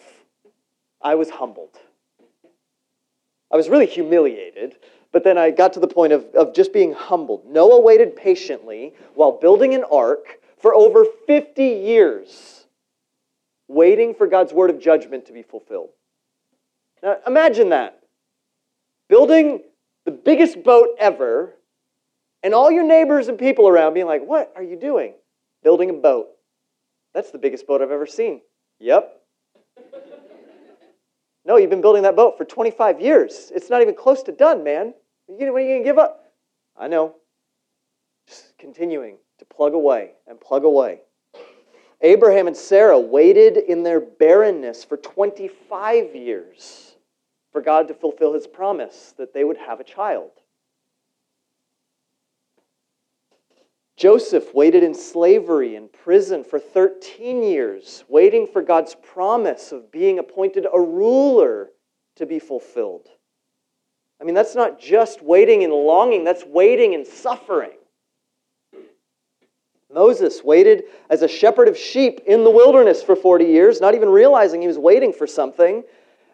I 1.02 1.16
was 1.16 1.30
humbled. 1.30 1.78
I 3.52 3.56
was 3.56 3.70
really 3.70 3.86
humiliated, 3.86 4.76
but 5.12 5.24
then 5.24 5.38
I 5.38 5.52
got 5.52 5.74
to 5.74 5.80
the 5.80 5.88
point 5.88 6.14
of, 6.14 6.26
of 6.36 6.54
just 6.54 6.72
being 6.72 6.94
humbled. 6.94 7.46
Noah 7.46 7.82
waited 7.82 8.16
patiently 8.16 8.94
while 9.14 9.34
building 9.34 9.74
an 9.74 9.84
ark 9.92 10.40
for 10.58 10.74
over 10.74 11.06
50 11.28 11.64
years 11.64 12.66
waiting 13.68 14.14
for 14.14 14.28
God's 14.28 14.54
word 14.54 14.70
of 14.70 14.80
judgment 14.80 15.26
to 15.28 15.34
be 15.34 15.42
fulfilled. 15.42 15.90
Now, 17.02 17.18
imagine 17.26 17.70
that. 17.70 18.00
Building 19.10 19.64
the 20.06 20.12
biggest 20.12 20.64
boat 20.64 20.90
ever, 21.00 21.54
and 22.44 22.54
all 22.54 22.72
your 22.72 22.84
neighbors 22.84 23.28
and 23.28 23.38
people 23.38 23.68
around 23.68 23.94
being 23.94 24.06
like, 24.06 24.24
What 24.24 24.52
are 24.56 24.64
you 24.64 24.76
doing? 24.76 25.14
Building 25.64 25.90
a 25.90 25.94
boat. 25.94 26.30
That's 27.14 27.32
the 27.32 27.38
biggest 27.38 27.68
boat 27.68 27.82
I've 27.82 27.92
ever 27.92 28.06
seen. 28.06 28.42
Yep. 28.80 29.21
No, 31.46 31.58
you've 31.58 31.70
been 31.70 31.82
building 31.82 32.04
that 32.04 32.16
boat 32.16 32.38
for 32.38 32.46
25 32.46 33.02
years. 33.02 33.52
It's 33.54 33.70
not 33.70 33.82
even 33.82 33.96
close 33.96 34.24
to 34.24 34.32
done, 34.32 34.64
man. 34.64 34.94
When 35.28 35.42
are 35.42 35.60
you 35.60 35.68
going 35.68 35.84
to 35.84 35.84
give 35.84 35.98
up? 35.98 36.34
I 36.78 36.88
know. 36.88 37.16
Just 38.28 38.58
continuing 38.58 39.18
to 39.40 39.46
plug 39.46 39.74
away 39.74 40.12
and 40.28 40.40
plug 40.40 40.64
away. 40.64 41.02
Abraham 42.02 42.48
and 42.48 42.58
Sarah 42.58 43.00
waited 43.00 43.58
in 43.58 43.84
their 43.84 44.00
barrenness 44.00 44.84
for 44.84 44.98
25 44.98 46.16
years 46.16 46.96
for 47.52 47.62
God 47.62 47.88
to 47.90 47.94
fulfill 47.94 48.34
his 48.34 48.48
promise 48.48 49.14
that 49.18 49.34
they 49.34 49.44
would 49.44 49.58
have 49.58 49.80
a 49.80 49.84
child. 49.84 50.32
Joseph 53.98 54.54
waited 54.54 54.84
in 54.84 54.94
slavery 54.94 55.76
in 55.76 55.88
prison 55.90 56.44
for 56.44 56.60
13 56.60 57.44
years, 57.44 58.04
waiting 58.08 58.48
for 58.48 58.62
God's 58.62 58.96
promise 58.96 59.72
of 59.72 59.92
being 59.92 60.18
appointed 60.18 60.66
a 60.72 60.80
ruler 60.80 61.70
to 62.16 62.26
be 62.26 62.40
fulfilled. 62.40 63.08
I 64.20 64.24
mean, 64.24 64.36
that's 64.36 64.56
not 64.56 64.80
just 64.80 65.22
waiting 65.22 65.64
and 65.64 65.74
longing, 65.74 66.24
that's 66.24 66.46
waiting 66.46 66.94
and 66.96 67.06
suffering. 67.06 67.72
Moses 69.94 70.44
waited 70.44 70.84
as 71.10 71.22
a 71.22 71.28
shepherd 71.28 71.68
of 71.68 71.78
sheep 71.78 72.22
in 72.26 72.44
the 72.44 72.50
wilderness 72.50 73.04
for 73.04 73.16
40 73.16 73.46
years, 73.46 73.82
not 73.82 73.94
even 73.94 74.10
realizing 74.10 74.62
he 74.62 74.68
was 74.68 74.78
waiting 74.78 75.12
for 75.12 75.28
something. 75.28 75.84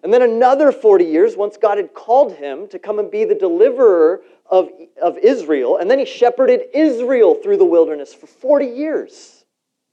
And 0.03 0.13
then 0.13 0.21
another 0.21 0.71
40 0.71 1.05
years 1.05 1.35
once 1.35 1.57
God 1.57 1.77
had 1.77 1.93
called 1.93 2.33
him 2.33 2.67
to 2.69 2.79
come 2.79 2.99
and 2.99 3.09
be 3.09 3.25
the 3.25 3.35
deliverer 3.35 4.21
of, 4.45 4.69
of 5.01 5.17
Israel. 5.17 5.77
And 5.77 5.89
then 5.89 5.99
he 5.99 6.05
shepherded 6.05 6.61
Israel 6.73 7.35
through 7.35 7.57
the 7.57 7.65
wilderness 7.65 8.13
for 8.13 8.27
40 8.27 8.65
years. 8.65 9.45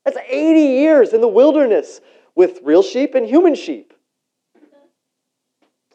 That's 0.04 0.18
80 0.28 0.61
years 0.61 1.12
in 1.12 1.20
the 1.20 1.28
wilderness 1.28 2.00
with 2.34 2.61
real 2.62 2.82
sheep 2.82 3.14
and 3.14 3.26
human 3.26 3.54
sheep. 3.54 3.94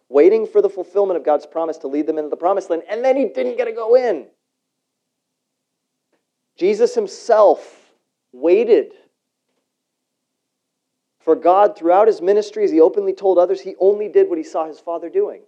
Waiting 0.09 0.47
for 0.47 0.61
the 0.61 0.69
fulfillment 0.69 1.17
of 1.17 1.23
God's 1.23 1.45
promise 1.45 1.77
to 1.79 1.87
lead 1.87 2.07
them 2.07 2.17
into 2.17 2.29
the 2.29 2.35
promised 2.35 2.71
land. 2.71 2.83
And 2.89 3.05
then 3.05 3.15
he 3.15 3.25
didn't 3.25 3.57
get 3.57 3.65
to 3.65 3.71
go 3.71 3.95
in. 3.95 4.25
Jesus 6.57 6.95
himself 6.95 7.93
waited 8.33 8.93
for 11.19 11.35
God 11.35 11.77
throughout 11.77 12.07
his 12.07 12.21
ministry, 12.21 12.63
as 12.63 12.71
he 12.71 12.79
openly 12.79 13.13
told 13.13 13.37
others, 13.37 13.61
he 13.61 13.75
only 13.79 14.07
did 14.07 14.29
what 14.29 14.37
he 14.37 14.43
saw 14.43 14.67
his 14.67 14.79
Father 14.79 15.09
doing. 15.09 15.41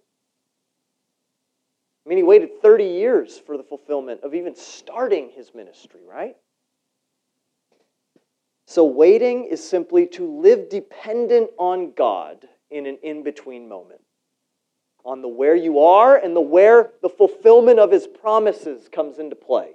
I 2.06 2.10
mean, 2.10 2.18
he 2.18 2.24
waited 2.24 2.62
30 2.62 2.86
years 2.86 3.38
for 3.38 3.58
the 3.58 3.64
fulfillment 3.64 4.22
of 4.24 4.34
even 4.34 4.56
starting 4.56 5.30
his 5.30 5.54
ministry, 5.54 6.02
right? 6.08 6.36
So, 8.66 8.86
waiting 8.86 9.46
is 9.46 9.68
simply 9.68 10.08
to 10.08 10.26
live 10.42 10.70
dependent 10.70 11.52
on 11.58 11.92
God 11.92 12.48
in 12.70 12.86
an 12.86 12.98
in 13.04 13.24
between 13.24 13.68
moment, 13.68 14.02
on 15.04 15.22
the 15.22 15.28
where 15.28 15.56
you 15.56 15.80
are 15.80 16.16
and 16.16 16.36
the 16.36 16.42
where 16.42 16.92
the 17.02 17.10
fulfillment 17.10 17.80
of 17.80 17.92
his 17.92 18.08
promises 18.08 18.88
comes 18.90 19.20
into 19.20 19.36
play. 19.36 19.72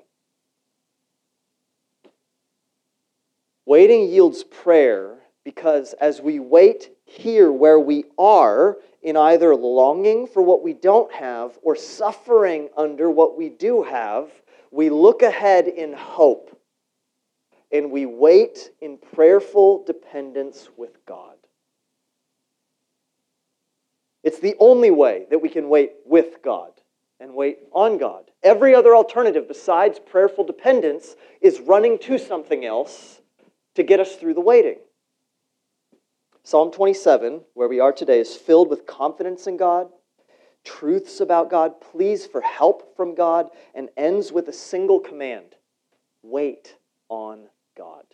Waiting 3.67 4.09
yields 4.09 4.45
prayer 4.45 5.19
because 5.47 5.93
as 6.00 6.21
we 6.21 6.41
wait 6.41 6.91
here 7.05 7.53
where 7.53 7.79
we 7.79 8.03
are, 8.19 8.79
in 9.00 9.17
either 9.17 9.55
longing 9.55 10.26
for 10.26 10.43
what 10.43 10.65
we 10.65 10.73
don't 10.73 11.12
have 11.15 11.57
or 11.62 11.76
suffering 11.76 12.69
under 12.76 13.09
what 13.09 13.38
we 13.38 13.49
do 13.49 13.85
have, 13.85 14.29
we 14.73 14.91
look 14.91 15.23
ahead 15.23 15.69
in 15.69 15.93
hope 15.93 16.61
and 17.71 17.93
we 17.93 18.07
wait 18.07 18.73
in 18.81 18.99
prayerful 18.99 19.85
dependence 19.85 20.69
with 20.76 20.99
God. 21.07 21.37
It's 24.25 24.41
the 24.41 24.57
only 24.59 24.91
way 24.91 25.26
that 25.31 25.41
we 25.41 25.49
can 25.49 25.69
wait 25.69 25.93
with 26.05 26.43
God 26.43 26.73
and 27.21 27.33
wait 27.33 27.59
on 27.71 27.99
God. 27.99 28.25
Every 28.43 28.75
other 28.75 28.97
alternative 28.97 29.47
besides 29.47 30.00
prayerful 30.00 30.43
dependence 30.43 31.15
is 31.41 31.61
running 31.61 32.00
to 32.00 32.19
something 32.19 32.65
else 32.65 33.21
to 33.76 33.85
get 33.85 34.00
us 34.00 34.17
through 34.17 34.35
the 34.35 34.41
waiting. 34.41 34.79
Psalm 36.47 36.71
27, 36.71 37.41
where 37.55 37.67
we 37.67 37.81
are 37.81 37.93
today, 37.93 38.21
is 38.21 38.37
filled 38.37 38.71
with 38.71 38.87
confidence 38.87 39.49
in 39.49 39.57
God, 39.57 39.88
truths 40.62 41.19
about 41.19 41.50
God, 41.50 41.81
pleas 41.81 42.25
for 42.25 42.41
help 42.41 42.97
from 42.97 43.17
God, 43.17 43.50
and 43.75 43.88
ends 43.97 44.31
with 44.31 44.47
a 44.47 44.53
single 44.53 45.00
command 45.00 45.57
wait 46.23 46.76
on 47.09 47.49
God. 47.76 48.05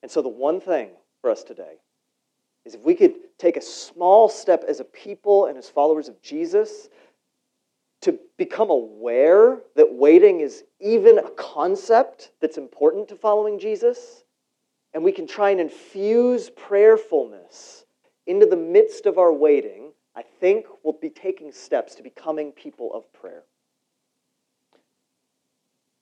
And 0.00 0.08
so, 0.08 0.22
the 0.22 0.28
one 0.28 0.60
thing 0.60 0.90
for 1.20 1.28
us 1.28 1.42
today 1.42 1.80
is 2.64 2.76
if 2.76 2.82
we 2.82 2.94
could 2.94 3.14
take 3.36 3.56
a 3.56 3.60
small 3.60 4.28
step 4.28 4.62
as 4.68 4.78
a 4.78 4.84
people 4.84 5.46
and 5.46 5.58
as 5.58 5.68
followers 5.68 6.08
of 6.08 6.22
Jesus 6.22 6.88
to 8.02 8.16
become 8.36 8.70
aware 8.70 9.58
that 9.74 9.92
waiting 9.92 10.38
is 10.38 10.62
even 10.78 11.18
a 11.18 11.30
concept 11.30 12.30
that's 12.40 12.58
important 12.58 13.08
to 13.08 13.16
following 13.16 13.58
Jesus, 13.58 14.22
and 14.92 15.04
we 15.04 15.12
can 15.12 15.26
try 15.26 15.50
and 15.50 15.60
infuse 15.60 16.50
prayerfulness 16.50 17.84
into 18.26 18.46
the 18.46 18.56
midst 18.56 19.06
of 19.06 19.18
our 19.18 19.32
waiting, 19.32 19.92
I 20.16 20.22
think 20.22 20.66
we'll 20.82 20.98
be 21.00 21.10
taking 21.10 21.52
steps 21.52 21.94
to 21.96 22.02
becoming 22.02 22.52
people 22.52 22.92
of 22.92 23.12
prayer. 23.12 23.44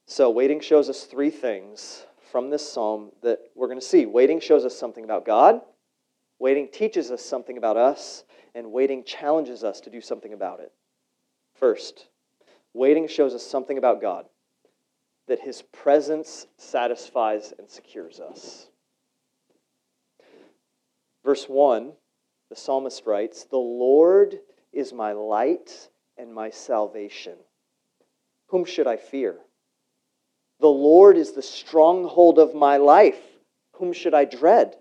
So, 0.06 0.30
waiting 0.30 0.60
shows 0.60 0.88
us 0.88 1.04
three 1.04 1.30
things 1.30 2.06
from 2.32 2.48
this 2.50 2.70
psalm 2.70 3.10
that 3.22 3.40
we're 3.54 3.66
going 3.66 3.80
to 3.80 3.84
see. 3.84 4.06
Waiting 4.06 4.40
shows 4.40 4.64
us 4.64 4.76
something 4.76 5.04
about 5.04 5.26
God, 5.26 5.60
waiting 6.38 6.68
teaches 6.72 7.10
us 7.10 7.22
something 7.22 7.58
about 7.58 7.76
us, 7.76 8.24
and 8.54 8.72
waiting 8.72 9.04
challenges 9.04 9.64
us 9.64 9.80
to 9.82 9.90
do 9.90 10.00
something 10.00 10.32
about 10.32 10.60
it. 10.60 10.72
First, 11.54 12.08
waiting 12.72 13.06
shows 13.06 13.34
us 13.34 13.46
something 13.46 13.76
about 13.76 14.00
God 14.00 14.24
that 15.26 15.40
his 15.40 15.62
presence 15.62 16.46
satisfies 16.56 17.52
and 17.58 17.68
secures 17.68 18.18
us. 18.18 18.68
Verse 21.28 21.46
1, 21.46 21.92
the 22.48 22.56
psalmist 22.56 23.04
writes, 23.04 23.44
The 23.44 23.58
Lord 23.58 24.38
is 24.72 24.94
my 24.94 25.12
light 25.12 25.90
and 26.16 26.32
my 26.32 26.48
salvation. 26.48 27.34
Whom 28.46 28.64
should 28.64 28.86
I 28.86 28.96
fear? 28.96 29.36
The 30.60 30.68
Lord 30.68 31.18
is 31.18 31.32
the 31.32 31.42
stronghold 31.42 32.38
of 32.38 32.54
my 32.54 32.78
life. 32.78 33.20
Whom 33.72 33.92
should 33.92 34.14
I 34.14 34.24
dread? 34.24 34.76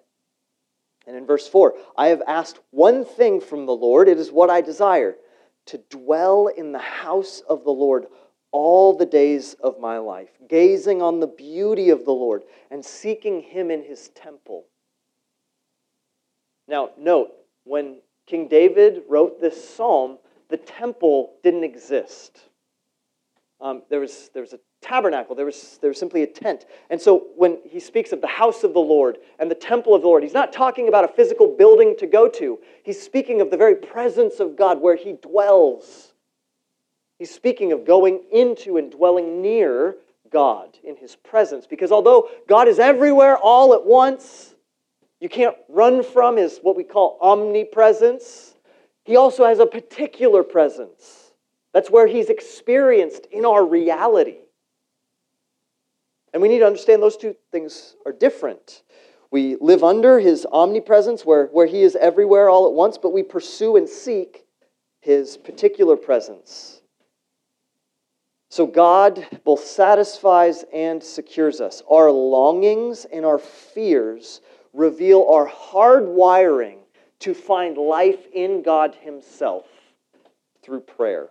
And 1.05 1.17
in 1.17 1.25
verse 1.25 1.49
4, 1.49 1.73
I 1.97 2.07
have 2.07 2.21
asked 2.25 2.59
one 2.71 3.03
thing 3.03 3.41
from 3.41 3.65
the 3.65 3.75
Lord. 3.75 4.07
It 4.07 4.17
is 4.17 4.31
what 4.31 4.49
I 4.49 4.61
desire 4.61 5.17
to 5.65 5.79
dwell 5.89 6.47
in 6.47 6.71
the 6.71 6.79
house 6.79 7.41
of 7.41 7.65
the 7.65 7.71
Lord 7.71 8.05
all 8.53 8.95
the 8.95 9.05
days 9.05 9.53
of 9.55 9.81
my 9.81 9.97
life, 9.97 10.31
gazing 10.47 11.01
on 11.01 11.19
the 11.19 11.27
beauty 11.27 11.89
of 11.89 12.05
the 12.05 12.13
Lord 12.13 12.43
and 12.71 12.85
seeking 12.85 13.41
him 13.41 13.69
in 13.69 13.83
his 13.83 14.07
temple. 14.15 14.63
Now, 16.67 16.91
note, 16.97 17.31
when 17.63 18.01
King 18.25 18.47
David 18.47 19.03
wrote 19.07 19.39
this 19.39 19.69
psalm, 19.69 20.17
the 20.49 20.57
temple 20.57 21.33
didn't 21.43 21.63
exist. 21.63 22.39
Um, 23.59 23.83
there, 23.89 23.99
was, 23.99 24.29
there 24.33 24.43
was 24.43 24.53
a 24.53 24.59
tabernacle. 24.81 25.35
There 25.35 25.45
was, 25.45 25.79
there 25.81 25.89
was 25.89 25.97
simply 25.97 26.23
a 26.23 26.27
tent. 26.27 26.65
And 26.89 27.01
so 27.01 27.27
when 27.35 27.57
he 27.63 27.79
speaks 27.79 28.11
of 28.11 28.21
the 28.21 28.27
house 28.27 28.63
of 28.63 28.73
the 28.73 28.79
Lord 28.79 29.17
and 29.39 29.49
the 29.49 29.55
temple 29.55 29.95
of 29.95 30.01
the 30.01 30.07
Lord, 30.07 30.23
he's 30.23 30.33
not 30.33 30.53
talking 30.53 30.87
about 30.87 31.05
a 31.05 31.07
physical 31.07 31.55
building 31.57 31.95
to 31.99 32.07
go 32.07 32.29
to. 32.29 32.59
He's 32.83 33.01
speaking 33.01 33.41
of 33.41 33.49
the 33.49 33.57
very 33.57 33.75
presence 33.75 34.39
of 34.39 34.55
God 34.55 34.79
where 34.79 34.95
he 34.95 35.13
dwells. 35.13 36.13
He's 37.17 37.33
speaking 37.33 37.71
of 37.71 37.85
going 37.85 38.23
into 38.31 38.77
and 38.77 38.91
dwelling 38.91 39.41
near 39.41 39.95
God 40.31 40.77
in 40.83 40.95
his 40.97 41.15
presence. 41.15 41.65
Because 41.65 41.91
although 41.91 42.29
God 42.47 42.67
is 42.67 42.77
everywhere 42.77 43.37
all 43.37 43.73
at 43.73 43.85
once, 43.85 44.53
you 45.19 45.29
can't 45.29 45.55
run 45.69 46.03
from 46.03 46.37
his 46.37 46.59
what 46.61 46.75
we 46.75 46.83
call 46.83 47.17
omnipresence. 47.21 48.55
He 49.03 49.15
also 49.15 49.45
has 49.45 49.59
a 49.59 49.65
particular 49.65 50.43
presence. 50.43 51.31
That's 51.73 51.89
where 51.89 52.07
he's 52.07 52.29
experienced 52.29 53.27
in 53.31 53.45
our 53.45 53.65
reality. 53.65 54.37
And 56.33 56.41
we 56.41 56.49
need 56.49 56.59
to 56.59 56.67
understand 56.67 57.01
those 57.01 57.17
two 57.17 57.35
things 57.51 57.95
are 58.05 58.11
different. 58.11 58.83
We 59.31 59.57
live 59.59 59.83
under 59.83 60.19
his 60.19 60.45
omnipresence, 60.51 61.25
where, 61.25 61.47
where 61.47 61.65
he 61.65 61.83
is 61.83 61.95
everywhere 61.95 62.49
all 62.49 62.67
at 62.67 62.73
once, 62.73 62.97
but 62.97 63.11
we 63.11 63.23
pursue 63.23 63.75
and 63.75 63.87
seek 63.87 64.45
his 65.01 65.37
particular 65.37 65.95
presence. 65.95 66.81
So 68.49 68.65
God 68.65 69.25
both 69.43 69.63
satisfies 69.63 70.63
and 70.73 71.03
secures 71.03 71.59
us. 71.59 71.83
Our 71.91 72.09
longings 72.11 73.05
and 73.11 73.25
our 73.25 73.39
fears 73.39 74.41
reveal 74.77 75.25
our 75.27 75.47
hard 75.47 76.05
wiring 76.05 76.77
to 77.19 77.33
find 77.33 77.77
life 77.77 78.27
in 78.33 78.61
God 78.61 78.95
Himself 79.01 79.65
through 80.63 80.81
prayer. 80.81 81.29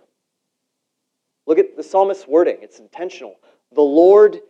Look 1.47 1.59
at 1.59 1.77
the 1.77 1.83
psalmist's 1.83 2.27
wording, 2.27 2.59
it's 2.61 2.81
intentional. 2.81 3.37
The 3.75 3.83
Lord 3.83 4.41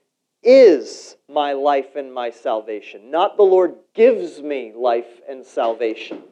is 0.42 1.16
my 1.28 1.52
life 1.52 1.96
and 1.96 2.12
my 2.12 2.30
salvation, 2.30 3.10
not 3.10 3.36
the 3.36 3.42
Lord 3.42 3.74
gives 3.94 4.40
me 4.40 4.72
life 4.74 5.20
and 5.28 5.44
salvation. 5.44 6.22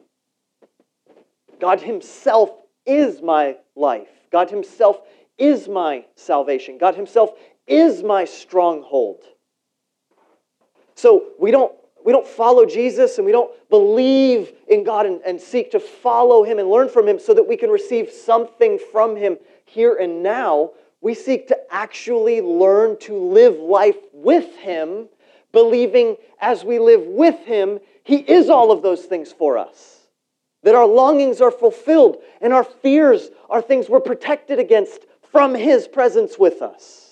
God 1.59 1.81
Himself 1.81 2.49
is 2.85 3.21
my 3.21 3.57
life. 3.75 4.09
God 4.31 4.49
Himself 4.49 5.01
is 5.37 5.67
my 5.67 6.05
salvation. 6.15 6.77
God 6.77 6.95
Himself 6.95 7.31
is 7.67 8.01
my 8.01 8.25
stronghold. 8.25 9.21
So 10.95 11.27
we 11.39 11.51
don't, 11.51 11.73
we 12.05 12.11
don't 12.11 12.27
follow 12.27 12.67
Jesus 12.67 13.17
and 13.17 13.25
we 13.25 13.31
don't 13.31 13.51
believe 13.69 14.53
in 14.67 14.83
God 14.83 15.07
and, 15.07 15.19
and 15.25 15.41
seek 15.41 15.71
to 15.71 15.79
follow 15.79 16.43
Him 16.43 16.59
and 16.59 16.69
learn 16.69 16.87
from 16.87 17.07
Him 17.07 17.17
so 17.17 17.33
that 17.33 17.47
we 17.47 17.57
can 17.57 17.71
receive 17.71 18.11
something 18.11 18.79
from 18.91 19.15
Him 19.15 19.37
here 19.65 19.95
and 19.95 20.21
now. 20.21 20.69
We 21.01 21.15
seek 21.15 21.47
to 21.47 21.57
actually 21.71 22.41
learn 22.41 22.99
to 22.99 23.17
live 23.17 23.57
life 23.57 23.97
with 24.13 24.55
Him, 24.57 25.09
believing 25.51 26.15
as 26.39 26.63
we 26.63 26.77
live 26.77 27.01
with 27.07 27.39
Him, 27.39 27.79
He 28.03 28.17
is 28.17 28.49
all 28.51 28.71
of 28.71 28.83
those 28.83 29.05
things 29.05 29.31
for 29.31 29.57
us. 29.57 30.01
That 30.61 30.75
our 30.75 30.87
longings 30.87 31.41
are 31.41 31.51
fulfilled 31.51 32.17
and 32.39 32.53
our 32.53 32.63
fears 32.63 33.29
are 33.49 33.63
things 33.63 33.89
we're 33.89 33.99
protected 33.99 34.59
against 34.59 35.07
from 35.31 35.55
His 35.55 35.87
presence 35.87 36.37
with 36.37 36.61
us. 36.61 37.04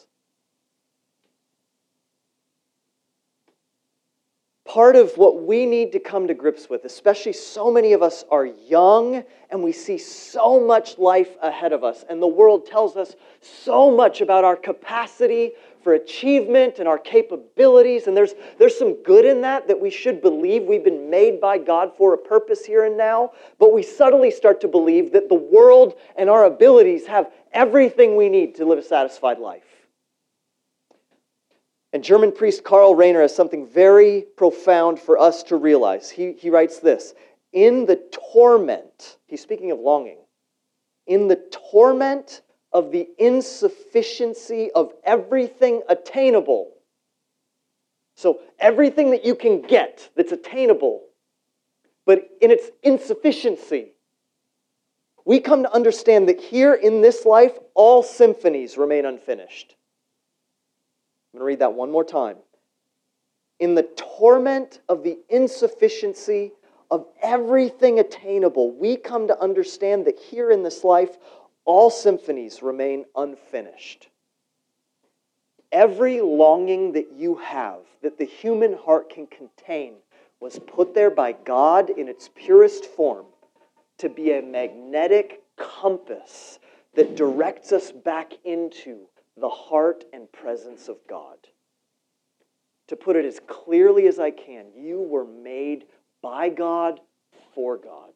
Part 4.73 4.95
of 4.95 5.15
what 5.17 5.43
we 5.43 5.67
need 5.67 5.91
to 5.91 5.99
come 5.99 6.25
to 6.25 6.33
grips 6.33 6.67
with, 6.67 6.83
especially 6.83 7.31
so 7.31 7.69
many 7.71 7.93
of 7.93 8.01
us 8.01 8.25
are 8.31 8.47
young 8.47 9.23
and 9.51 9.61
we 9.61 9.71
see 9.71 9.99
so 9.99 10.59
much 10.59 10.97
life 10.97 11.37
ahead 11.43 11.71
of 11.71 11.83
us. 11.83 12.03
And 12.09 12.19
the 12.19 12.25
world 12.25 12.65
tells 12.65 12.97
us 12.97 13.15
so 13.39 13.95
much 13.95 14.21
about 14.21 14.43
our 14.43 14.55
capacity 14.55 15.51
for 15.83 15.93
achievement 15.93 16.79
and 16.79 16.87
our 16.87 16.97
capabilities. 16.97 18.07
And 18.07 18.17
there's, 18.17 18.33
there's 18.57 18.75
some 18.75 18.95
good 19.03 19.25
in 19.25 19.41
that, 19.41 19.67
that 19.67 19.79
we 19.79 19.91
should 19.91 20.23
believe 20.23 20.63
we've 20.63 20.83
been 20.83 21.07
made 21.07 21.39
by 21.39 21.59
God 21.59 21.91
for 21.95 22.15
a 22.15 22.17
purpose 22.17 22.65
here 22.65 22.85
and 22.85 22.97
now. 22.97 23.33
But 23.59 23.73
we 23.73 23.83
subtly 23.83 24.31
start 24.31 24.59
to 24.61 24.67
believe 24.67 25.11
that 25.11 25.29
the 25.29 25.35
world 25.35 25.93
and 26.17 26.31
our 26.31 26.45
abilities 26.45 27.05
have 27.05 27.31
everything 27.51 28.15
we 28.15 28.27
need 28.27 28.55
to 28.55 28.65
live 28.65 28.79
a 28.79 28.83
satisfied 28.83 29.37
life. 29.37 29.72
And 31.93 32.03
German 32.03 32.31
priest 32.31 32.63
Karl 32.63 32.95
Rahner 32.95 33.21
has 33.21 33.35
something 33.35 33.67
very 33.67 34.25
profound 34.35 34.99
for 34.99 35.19
us 35.19 35.43
to 35.43 35.55
realize. 35.55 36.09
He, 36.09 36.33
he 36.33 36.49
writes 36.49 36.79
this 36.79 37.13
In 37.53 37.85
the 37.85 38.01
torment, 38.33 39.17
he's 39.27 39.41
speaking 39.41 39.71
of 39.71 39.79
longing, 39.79 40.17
in 41.05 41.27
the 41.27 41.41
torment 41.71 42.41
of 42.73 42.91
the 42.91 43.07
insufficiency 43.19 44.71
of 44.71 44.91
everything 45.03 45.83
attainable. 45.87 46.71
So, 48.15 48.41
everything 48.59 49.11
that 49.11 49.23
you 49.23 49.35
can 49.35 49.61
get 49.61 50.09
that's 50.15 50.31
attainable, 50.31 51.03
but 52.07 52.27
in 52.41 52.49
its 52.49 52.71
insufficiency, 52.81 53.93
we 55.25 55.39
come 55.39 55.61
to 55.61 55.71
understand 55.71 56.27
that 56.27 56.41
here 56.41 56.73
in 56.73 57.01
this 57.01 57.23
life, 57.23 57.53
all 57.75 58.01
symphonies 58.01 58.77
remain 58.77 59.05
unfinished. 59.05 59.75
I'm 61.33 61.39
going 61.39 61.41
to 61.41 61.45
read 61.45 61.59
that 61.59 61.73
one 61.73 61.91
more 61.91 62.03
time. 62.03 62.37
In 63.59 63.75
the 63.75 63.83
torment 63.83 64.81
of 64.87 65.03
the 65.03 65.17
insufficiency 65.29 66.51
of 66.91 67.07
everything 67.23 67.99
attainable, 67.99 68.71
we 68.71 68.97
come 68.97 69.27
to 69.27 69.41
understand 69.41 70.05
that 70.05 70.19
here 70.19 70.51
in 70.51 70.61
this 70.63 70.83
life, 70.83 71.17
all 71.65 71.89
symphonies 71.89 72.61
remain 72.61 73.05
unfinished. 73.15 74.09
every 75.73 76.21
longing 76.21 76.91
that 76.93 77.11
you 77.17 77.35
have, 77.35 77.79
that 78.01 78.17
the 78.17 78.25
human 78.25 78.73
heart 78.73 79.09
can 79.09 79.27
contain, 79.27 79.95
was 80.39 80.59
put 80.59 80.93
there 80.93 81.09
by 81.09 81.31
God 81.31 81.89
in 81.89 82.07
its 82.07 82.29
purest 82.35 82.85
form 82.85 83.25
to 83.97 84.07
be 84.07 84.33
a 84.33 84.41
magnetic 84.41 85.41
compass 85.57 86.59
that 86.95 87.15
directs 87.15 87.71
us 87.71 87.91
back 87.91 88.33
into 88.43 89.07
the 89.37 89.49
heart 89.49 90.03
and 90.13 90.31
presence 90.31 90.87
of 90.87 90.97
God. 91.09 91.37
To 92.87 92.95
put 92.95 93.15
it 93.15 93.25
as 93.25 93.39
clearly 93.47 94.07
as 94.07 94.19
I 94.19 94.31
can, 94.31 94.65
you 94.75 95.01
were 95.01 95.25
made 95.25 95.85
by 96.21 96.49
God 96.49 96.99
for 97.53 97.77
God. 97.77 98.11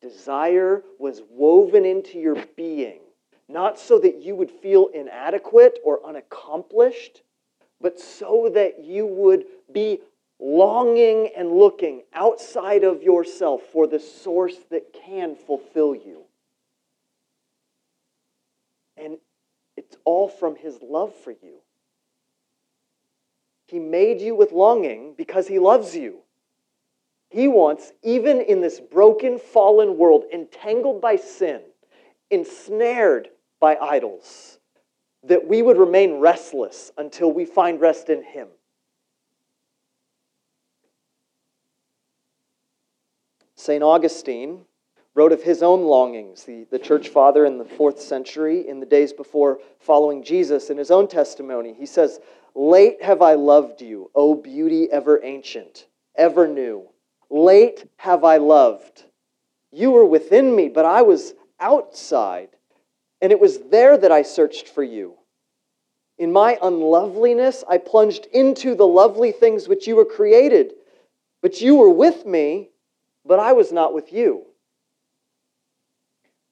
Desire 0.00 0.82
was 0.98 1.22
woven 1.30 1.84
into 1.84 2.18
your 2.18 2.44
being, 2.56 3.00
not 3.48 3.78
so 3.78 3.98
that 4.00 4.20
you 4.20 4.34
would 4.34 4.50
feel 4.50 4.88
inadequate 4.92 5.78
or 5.84 6.04
unaccomplished, 6.04 7.22
but 7.80 8.00
so 8.00 8.50
that 8.52 8.84
you 8.84 9.06
would 9.06 9.44
be 9.72 10.00
longing 10.40 11.30
and 11.36 11.52
looking 11.52 12.02
outside 12.12 12.82
of 12.82 13.02
yourself 13.02 13.62
for 13.72 13.86
the 13.86 14.00
source 14.00 14.56
that 14.70 14.92
can 14.92 15.36
fulfill 15.36 15.94
you. 15.94 16.22
And 18.96 19.18
it's 19.92 20.00
all 20.06 20.26
from 20.26 20.56
his 20.56 20.78
love 20.82 21.14
for 21.14 21.32
you. 21.32 21.58
He 23.66 23.78
made 23.78 24.22
you 24.22 24.34
with 24.34 24.50
longing 24.50 25.14
because 25.18 25.46
he 25.46 25.58
loves 25.58 25.94
you. 25.94 26.20
He 27.28 27.46
wants, 27.46 27.92
even 28.02 28.40
in 28.40 28.62
this 28.62 28.80
broken, 28.80 29.38
fallen 29.38 29.98
world, 29.98 30.24
entangled 30.32 31.02
by 31.02 31.16
sin, 31.16 31.60
ensnared 32.30 33.28
by 33.60 33.76
idols, 33.76 34.58
that 35.24 35.46
we 35.46 35.60
would 35.60 35.76
remain 35.76 36.20
restless 36.20 36.90
until 36.96 37.30
we 37.30 37.44
find 37.44 37.78
rest 37.78 38.08
in 38.08 38.22
him. 38.22 38.48
St. 43.56 43.82
Augustine 43.82 44.64
wrote 45.14 45.32
of 45.32 45.42
his 45.42 45.62
own 45.62 45.82
longings, 45.82 46.44
the, 46.44 46.66
the 46.70 46.78
church 46.78 47.08
father 47.08 47.44
in 47.44 47.58
the 47.58 47.64
fourth 47.64 48.00
century, 48.00 48.68
in 48.68 48.80
the 48.80 48.86
days 48.86 49.12
before 49.12 49.58
following 49.78 50.24
Jesus. 50.24 50.70
In 50.70 50.78
his 50.78 50.90
own 50.90 51.06
testimony, 51.08 51.74
he 51.74 51.86
says, 51.86 52.20
Late 52.54 53.02
have 53.02 53.22
I 53.22 53.34
loved 53.34 53.82
you, 53.82 54.10
O 54.14 54.34
beauty 54.34 54.90
ever 54.90 55.22
ancient, 55.22 55.86
ever 56.16 56.46
new. 56.46 56.88
Late 57.30 57.84
have 57.96 58.24
I 58.24 58.38
loved. 58.38 59.04
You 59.70 59.90
were 59.90 60.04
within 60.04 60.54
me, 60.54 60.68
but 60.68 60.84
I 60.84 61.02
was 61.02 61.34
outside, 61.60 62.48
and 63.20 63.32
it 63.32 63.40
was 63.40 63.58
there 63.70 63.96
that 63.96 64.12
I 64.12 64.22
searched 64.22 64.68
for 64.68 64.82
you. 64.82 65.14
In 66.18 66.32
my 66.32 66.58
unloveliness, 66.62 67.64
I 67.68 67.78
plunged 67.78 68.26
into 68.32 68.74
the 68.74 68.86
lovely 68.86 69.32
things 69.32 69.68
which 69.68 69.86
you 69.86 69.96
were 69.96 70.04
created, 70.04 70.74
but 71.40 71.60
you 71.60 71.76
were 71.76 71.90
with 71.90 72.26
me 72.26 72.68
but 73.24 73.38
I 73.38 73.52
was 73.52 73.72
not 73.72 73.94
with 73.94 74.12
you. 74.12 74.44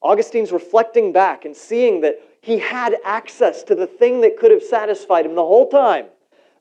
Augustine's 0.03 0.53
reflecting 0.53 1.13
back 1.13 1.45
and 1.45 1.55
seeing 1.55 2.01
that 2.01 2.21
he 2.41 2.59
had 2.59 2.97
access 3.05 3.63
to 3.65 3.75
the 3.75 3.87
thing 3.87 4.23
that 4.23 4.39
could 4.39 4.51
have 4.51 4.63
satisfied 4.63 5.27
him 5.27 5.35
the 5.35 5.45
whole 5.45 5.69
time, 5.69 6.07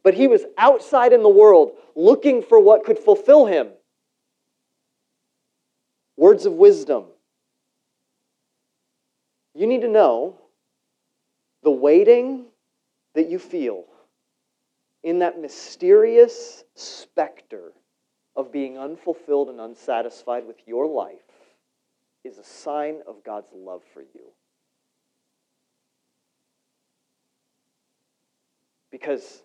but 0.03 0.13
he 0.13 0.27
was 0.27 0.43
outside 0.57 1.13
in 1.13 1.23
the 1.23 1.29
world 1.29 1.71
looking 1.95 2.41
for 2.41 2.59
what 2.59 2.83
could 2.83 2.99
fulfill 2.99 3.45
him. 3.45 3.69
Words 6.17 6.45
of 6.45 6.53
wisdom. 6.53 7.05
You 9.55 9.67
need 9.67 9.81
to 9.81 9.87
know 9.87 10.35
the 11.63 11.71
waiting 11.71 12.45
that 13.15 13.29
you 13.29 13.39
feel 13.39 13.85
in 15.03 15.19
that 15.19 15.39
mysterious 15.39 16.63
specter 16.75 17.71
of 18.35 18.51
being 18.51 18.77
unfulfilled 18.77 19.49
and 19.49 19.61
unsatisfied 19.61 20.45
with 20.45 20.57
your 20.65 20.85
life 20.85 21.28
is 22.23 22.37
a 22.37 22.43
sign 22.43 23.01
of 23.07 23.23
God's 23.23 23.49
love 23.53 23.81
for 23.93 24.01
you. 24.01 24.33
Because 28.91 29.43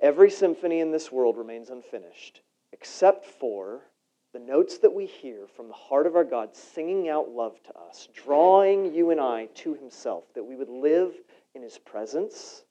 every 0.00 0.30
symphony 0.30 0.80
in 0.80 0.90
this 0.90 1.12
world 1.12 1.36
remains 1.36 1.70
unfinished, 1.70 2.40
except 2.72 3.26
for 3.26 3.82
the 4.32 4.38
notes 4.38 4.78
that 4.78 4.94
we 4.94 5.04
hear 5.04 5.46
from 5.54 5.68
the 5.68 5.74
heart 5.74 6.06
of 6.06 6.16
our 6.16 6.24
God 6.24 6.56
singing 6.56 7.08
out 7.08 7.28
love 7.28 7.62
to 7.64 7.74
us, 7.78 8.08
drawing 8.14 8.94
you 8.94 9.10
and 9.10 9.20
I 9.20 9.46
to 9.56 9.74
Himself, 9.74 10.24
that 10.34 10.44
we 10.44 10.56
would 10.56 10.70
live 10.70 11.12
in 11.54 11.62
His 11.62 11.76
presence, 11.78 12.64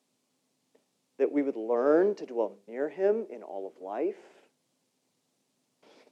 that 1.19 1.32
we 1.32 1.43
would 1.43 1.56
learn 1.56 2.15
to 2.15 2.25
dwell 2.25 2.58
near 2.67 2.89
Him 2.89 3.27
in 3.30 3.43
all 3.43 3.67
of 3.67 3.82
life 3.82 4.15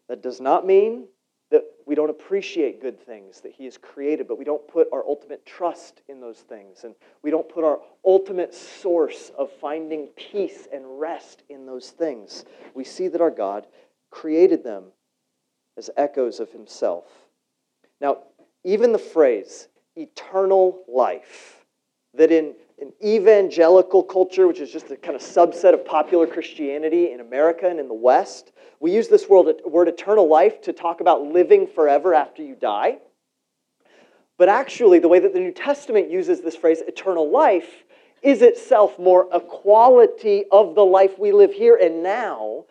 that 0.09 0.23
does 0.23 0.41
not 0.41 0.65
mean 0.65 1.05
that 1.51 1.63
we 1.85 1.95
don't 1.95 2.09
appreciate 2.09 2.81
good 2.81 2.99
things 2.99 3.41
that 3.41 3.53
He 3.53 3.65
has 3.65 3.77
created, 3.77 4.27
but 4.27 4.37
we 4.37 4.45
don't 4.45 4.67
put 4.67 4.87
our 4.93 5.03
ultimate 5.05 5.45
trust 5.45 6.01
in 6.07 6.21
those 6.21 6.37
things. 6.39 6.83
And 6.83 6.93
we 7.23 7.31
don't 7.31 7.49
put 7.49 7.63
our 7.63 7.79
ultimate 8.05 8.53
source 8.53 9.31
of 9.37 9.51
finding 9.51 10.07
peace 10.15 10.67
and 10.71 10.99
rest 10.99 11.43
in 11.49 11.65
those 11.65 11.89
things. 11.89 12.45
We 12.75 12.83
see 12.83 13.07
that 13.07 13.21
our 13.21 13.31
God 13.31 13.65
created 14.11 14.63
them 14.63 14.85
as 15.77 15.89
echoes 15.97 16.39
of 16.39 16.51
Himself. 16.51 17.05
Now, 17.99 18.19
even 18.63 18.91
the 18.91 18.99
phrase 18.99 19.67
eternal 19.95 20.83
life, 20.87 21.65
that 22.13 22.31
in 22.31 22.55
an 22.81 22.93
evangelical 23.03 24.03
culture, 24.03 24.47
which 24.47 24.59
is 24.59 24.71
just 24.71 24.89
a 24.91 24.95
kind 24.95 25.15
of 25.15 25.21
subset 25.21 25.73
of 25.73 25.85
popular 25.85 26.27
Christianity 26.27 27.11
in 27.11 27.19
America 27.19 27.67
and 27.67 27.79
in 27.79 27.87
the 27.87 27.93
West, 27.93 28.51
we 28.79 28.91
use 28.91 29.07
this 29.07 29.27
word, 29.27 29.61
word 29.65 29.87
eternal 29.87 30.27
life 30.27 30.61
to 30.61 30.73
talk 30.73 31.01
about 31.01 31.23
living 31.23 31.67
forever 31.67 32.13
after 32.13 32.41
you 32.41 32.55
die. 32.55 32.97
But 34.37 34.47
actually, 34.47 34.99
the 34.99 35.09
way 35.09 35.19
that 35.19 35.33
the 35.33 35.39
New 35.39 35.51
Testament 35.51 36.09
uses 36.09 36.39
this 36.39 36.55
phrase, 36.55 36.79
eternal 36.87 37.29
life, 37.29 37.83
is 38.21 38.41
itself 38.41 38.97
more 38.97 39.27
a 39.33 39.39
quality 39.39 40.45
of 40.51 40.75
the 40.75 40.85
life 40.85 41.19
we 41.19 41.31
live 41.31 41.53
here 41.53 41.77
and 41.81 42.01
now, 42.03 42.65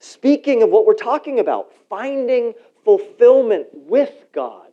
speaking 0.00 0.62
of 0.62 0.70
what 0.70 0.86
we're 0.86 0.94
talking 0.94 1.40
about, 1.40 1.72
finding 1.88 2.52
fulfillment 2.84 3.66
with 3.72 4.12
God, 4.34 4.68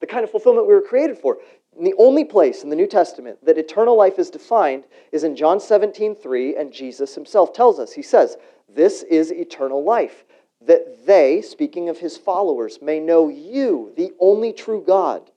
the 0.00 0.06
kind 0.06 0.24
of 0.24 0.30
fulfillment 0.30 0.68
we 0.68 0.74
were 0.74 0.82
created 0.82 1.18
for. 1.18 1.38
And 1.76 1.86
the 1.86 1.94
only 1.98 2.24
place 2.24 2.62
in 2.62 2.68
the 2.68 2.76
New 2.76 2.86
Testament 2.86 3.44
that 3.44 3.58
eternal 3.58 3.96
life 3.96 4.18
is 4.18 4.30
defined 4.30 4.84
is 5.10 5.24
in 5.24 5.36
John 5.36 5.58
17, 5.58 6.14
3, 6.14 6.56
and 6.56 6.72
Jesus 6.72 7.14
himself 7.14 7.52
tells 7.52 7.78
us. 7.78 7.92
He 7.92 8.02
says, 8.02 8.36
This 8.68 9.02
is 9.02 9.32
eternal 9.32 9.82
life, 9.82 10.24
that 10.60 11.06
they, 11.06 11.40
speaking 11.40 11.88
of 11.88 11.98
his 11.98 12.16
followers, 12.16 12.78
may 12.82 13.00
know 13.00 13.28
you, 13.28 13.92
the 13.96 14.12
only 14.20 14.52
true 14.52 14.82
God, 14.86 15.30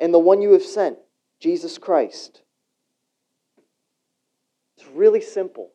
and 0.00 0.12
the 0.12 0.18
one 0.18 0.42
you 0.42 0.52
have 0.52 0.64
sent, 0.64 0.98
Jesus 1.40 1.78
Christ. 1.78 2.42
It's 4.76 4.88
really 4.88 5.20
simple. 5.20 5.70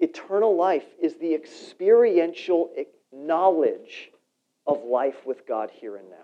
Eternal 0.00 0.56
life 0.56 0.86
is 1.00 1.16
the 1.16 1.34
experiential 1.34 2.70
knowledge 3.12 4.10
of 4.66 4.84
life 4.84 5.26
with 5.26 5.46
God 5.46 5.70
here 5.70 5.96
and 5.96 6.08
now. 6.10 6.23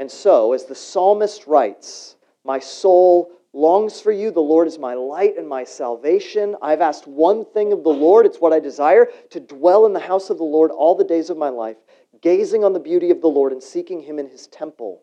And 0.00 0.10
so, 0.10 0.54
as 0.54 0.64
the 0.64 0.74
psalmist 0.74 1.46
writes, 1.46 2.16
My 2.42 2.58
soul 2.58 3.32
longs 3.52 4.00
for 4.00 4.10
you. 4.10 4.30
The 4.30 4.40
Lord 4.40 4.66
is 4.66 4.78
my 4.78 4.94
light 4.94 5.36
and 5.36 5.46
my 5.46 5.62
salvation. 5.62 6.56
I've 6.62 6.80
asked 6.80 7.06
one 7.06 7.44
thing 7.44 7.70
of 7.70 7.84
the 7.84 7.90
Lord. 7.90 8.24
It's 8.24 8.40
what 8.40 8.54
I 8.54 8.60
desire 8.60 9.08
to 9.28 9.40
dwell 9.40 9.84
in 9.84 9.92
the 9.92 10.00
house 10.00 10.30
of 10.30 10.38
the 10.38 10.44
Lord 10.44 10.70
all 10.70 10.94
the 10.94 11.04
days 11.04 11.28
of 11.28 11.36
my 11.36 11.50
life, 11.50 11.76
gazing 12.22 12.64
on 12.64 12.72
the 12.72 12.80
beauty 12.80 13.10
of 13.10 13.20
the 13.20 13.28
Lord 13.28 13.52
and 13.52 13.62
seeking 13.62 14.00
him 14.00 14.18
in 14.18 14.26
his 14.26 14.46
temple. 14.46 15.02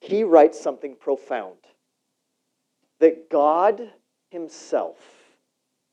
He 0.00 0.24
writes 0.24 0.58
something 0.58 0.96
profound 0.96 1.58
that 3.00 3.28
God 3.28 3.92
himself 4.30 4.96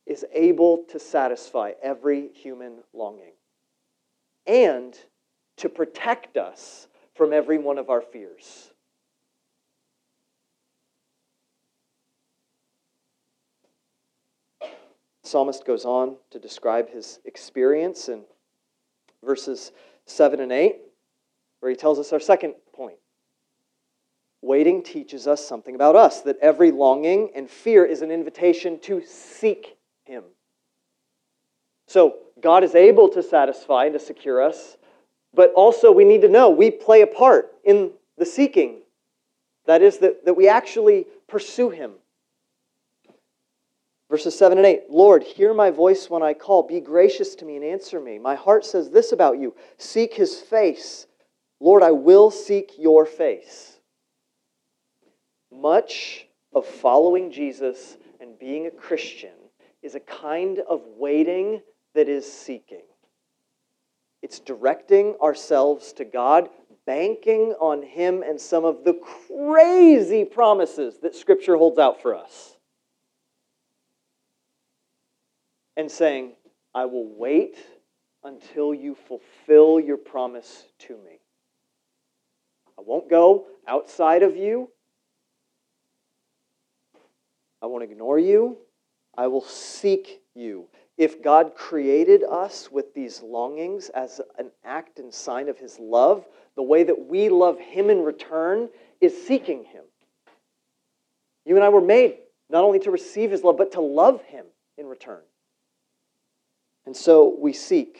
is 0.06 0.26
able 0.34 0.86
to 0.90 1.00
satisfy 1.00 1.74
every 1.84 2.30
human 2.30 2.78
longing 2.94 3.34
and 4.48 4.98
to 5.58 5.68
protect 5.68 6.38
us 6.38 6.88
from 7.22 7.34
every 7.34 7.60
one 7.60 7.78
of 7.78 7.92
our 7.92 8.02
fears. 8.02 8.72
The 14.60 15.30
psalmist 15.30 15.64
goes 15.64 15.86
on 15.86 16.16
to 16.32 16.40
describe 16.40 16.90
his 16.90 17.20
experience 17.24 18.10
in 18.10 18.24
verses 19.24 19.72
7 20.08 20.40
and 20.40 20.52
8, 20.52 20.78
where 21.60 21.70
he 21.70 21.76
tells 21.76 22.00
us 22.00 22.12
our 22.12 22.20
second 22.20 22.56
point. 22.74 22.98
Waiting 24.42 24.82
teaches 24.82 25.28
us 25.28 25.48
something 25.48 25.76
about 25.76 25.96
us 25.96 26.22
that 26.22 26.38
every 26.42 26.72
longing 26.72 27.30
and 27.36 27.48
fear 27.48 27.86
is 27.86 28.02
an 28.02 28.10
invitation 28.10 28.80
to 28.80 29.00
seek 29.06 29.78
Him. 30.06 30.24
So, 31.86 32.16
God 32.42 32.64
is 32.64 32.74
able 32.74 33.10
to 33.10 33.22
satisfy 33.22 33.86
and 33.86 33.94
to 33.94 34.00
secure 34.00 34.42
us 34.42 34.78
but 35.34 35.54
also, 35.54 35.92
we 35.92 36.04
need 36.04 36.22
to 36.22 36.30
know 36.30 36.50
we 36.50 36.72
play 36.72 37.02
a 37.02 37.08
part 37.08 37.52
in 37.64 37.92
the 38.18 38.26
seeking. 38.26 38.82
That 39.66 39.82
is, 39.82 40.00
that, 40.00 40.26
that 40.26 40.34
we 40.34 40.48
actually 40.48 41.06
pursue 41.28 41.70
Him. 41.70 41.92
Verses 44.12 44.38
7 44.38 44.58
and 44.58 44.68
8 44.68 44.84
Lord, 44.90 45.24
hear 45.24 45.54
my 45.54 45.72
voice 45.72 46.10
when 46.10 46.22
I 46.22 46.34
call. 46.34 46.64
Be 46.64 46.82
gracious 46.82 47.34
to 47.36 47.46
me 47.46 47.56
and 47.56 47.64
answer 47.64 47.98
me. 48.02 48.20
My 48.20 48.36
heart 48.36 48.66
says 48.66 48.90
this 48.90 49.14
about 49.14 49.40
you 49.40 49.56
Seek 49.78 50.14
his 50.14 50.38
face. 50.38 51.08
Lord, 51.62 51.82
I 51.82 51.92
will 51.92 52.30
seek 52.30 52.74
your 52.78 53.06
face. 53.06 53.78
Much 55.50 56.28
of 56.54 56.66
following 56.66 57.32
Jesus 57.32 57.98
and 58.20 58.38
being 58.38 58.68
a 58.68 58.72
Christian 58.72 59.32
is 59.82 59.96
a 59.96 60.00
kind 60.02 60.60
of 60.60 60.82
waiting 60.98 61.62
that 61.94 62.10
is 62.10 62.30
seeking. 62.30 62.82
It's 64.22 64.40
directing 64.40 65.16
ourselves 65.22 65.94
to 65.94 66.06
God, 66.06 66.50
banking 66.86 67.56
on 67.60 67.82
Him 67.82 68.24
and 68.24 68.40
some 68.40 68.66
of 68.66 68.84
the 68.84 69.00
crazy 69.28 70.26
promises 70.26 71.00
that 71.02 71.16
Scripture 71.16 71.58
holds 71.58 71.80
out 71.80 72.02
for 72.02 72.16
us. 72.16 72.58
And 75.76 75.90
saying, 75.90 76.34
I 76.76 76.86
will 76.86 77.08
wait 77.18 77.58
until 78.24 78.74
you 78.74 78.96
fulfill 78.96 79.80
your 79.80 79.98
promise 79.98 80.66
to 80.80 80.94
me. 80.94 81.20
I 82.78 82.84
won't 82.86 83.10
go 83.10 83.48
outside 83.68 84.24
of 84.24 84.36
you. 84.36 84.70
I 87.62 87.68
won't 87.68 87.84
ignore 87.84 88.20
you. 88.20 88.58
I 89.18 89.28
will 89.28 89.44
seek 89.44 90.22
you. 90.36 90.68
If 91.02 91.24
God 91.24 91.56
created 91.56 92.24
us 92.24 92.72
with 92.72 92.94
these 92.94 93.24
longings 93.24 93.90
as 93.90 94.22
an 94.38 94.52
act 94.64 95.00
and 95.00 95.12
sign 95.12 95.50
of 95.50 95.58
His 95.58 95.80
love, 95.80 96.28
the 96.56 96.62
way 96.62 96.84
that 96.84 97.08
we 97.08 97.28
love 97.28 97.58
Him 97.58 97.90
in 97.90 98.04
return 98.04 98.70
is 99.00 99.26
seeking 99.26 99.64
Him. 99.64 99.82
You 101.44 101.56
and 101.56 101.66
I 101.66 101.70
were 101.70 101.82
made 101.82 102.18
not 102.52 102.64
only 102.64 102.78
to 102.82 102.92
receive 102.92 103.32
His 103.32 103.44
love, 103.44 103.58
but 103.58 103.72
to 103.72 103.82
love 103.82 104.22
Him 104.26 104.46
in 104.78 104.86
return. 104.86 105.22
And 106.86 106.96
so 106.96 107.36
we 107.36 107.52
seek. 107.52 107.98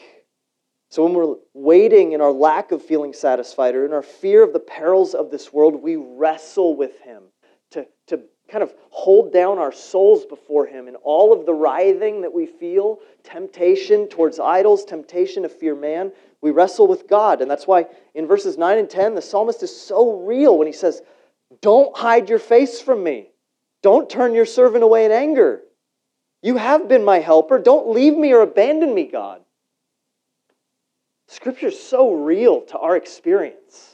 So 0.88 1.02
when 1.02 1.14
we're 1.14 1.34
waiting 1.54 2.12
in 2.12 2.20
our 2.20 2.30
lack 2.30 2.70
of 2.70 2.84
feeling 2.84 3.14
satisfied 3.14 3.74
or 3.74 3.84
in 3.84 3.92
our 3.92 4.02
fear 4.02 4.44
of 4.44 4.52
the 4.52 4.60
perils 4.60 5.14
of 5.14 5.32
this 5.32 5.52
world, 5.52 5.82
we 5.82 5.96
wrestle 5.96 6.76
with 6.76 7.00
Him 7.00 7.24
to, 7.72 7.84
to 8.06 8.20
kind 8.52 8.62
of 8.62 8.74
hold 8.90 9.32
down 9.32 9.58
our 9.58 9.72
souls 9.72 10.26
before 10.26 10.66
Him 10.66 10.86
and 10.86 10.96
all 11.02 11.32
of 11.32 11.46
the 11.46 11.54
writhing 11.54 12.20
that 12.20 12.32
we 12.32 12.44
feel, 12.44 12.98
temptation 13.24 14.06
towards 14.06 14.38
idols, 14.38 14.84
temptation 14.84 15.42
to 15.44 15.48
fear 15.48 15.74
man, 15.74 16.12
we 16.42 16.50
wrestle 16.50 16.86
with 16.86 17.08
God. 17.08 17.40
And 17.40 17.50
that's 17.50 17.66
why 17.66 17.86
in 18.14 18.26
verses 18.26 18.58
9 18.58 18.78
and 18.78 18.90
10, 18.90 19.14
the 19.14 19.22
psalmist 19.22 19.62
is 19.62 19.74
so 19.74 20.20
real 20.20 20.58
when 20.58 20.66
he 20.66 20.72
says, 20.72 21.00
Don't 21.62 21.96
hide 21.96 22.28
your 22.28 22.38
face 22.38 22.80
from 22.80 23.02
me. 23.02 23.30
Don't 23.80 24.10
turn 24.10 24.34
your 24.34 24.46
servant 24.46 24.84
away 24.84 25.06
in 25.06 25.12
anger. 25.12 25.62
You 26.42 26.58
have 26.58 26.88
been 26.88 27.04
my 27.04 27.20
helper. 27.20 27.58
Don't 27.58 27.88
leave 27.88 28.16
me 28.16 28.34
or 28.34 28.42
abandon 28.42 28.94
me, 28.94 29.06
God. 29.06 29.40
Scripture 31.28 31.68
is 31.68 31.82
so 31.82 32.12
real 32.12 32.60
to 32.66 32.78
our 32.78 32.96
experience. 32.96 33.92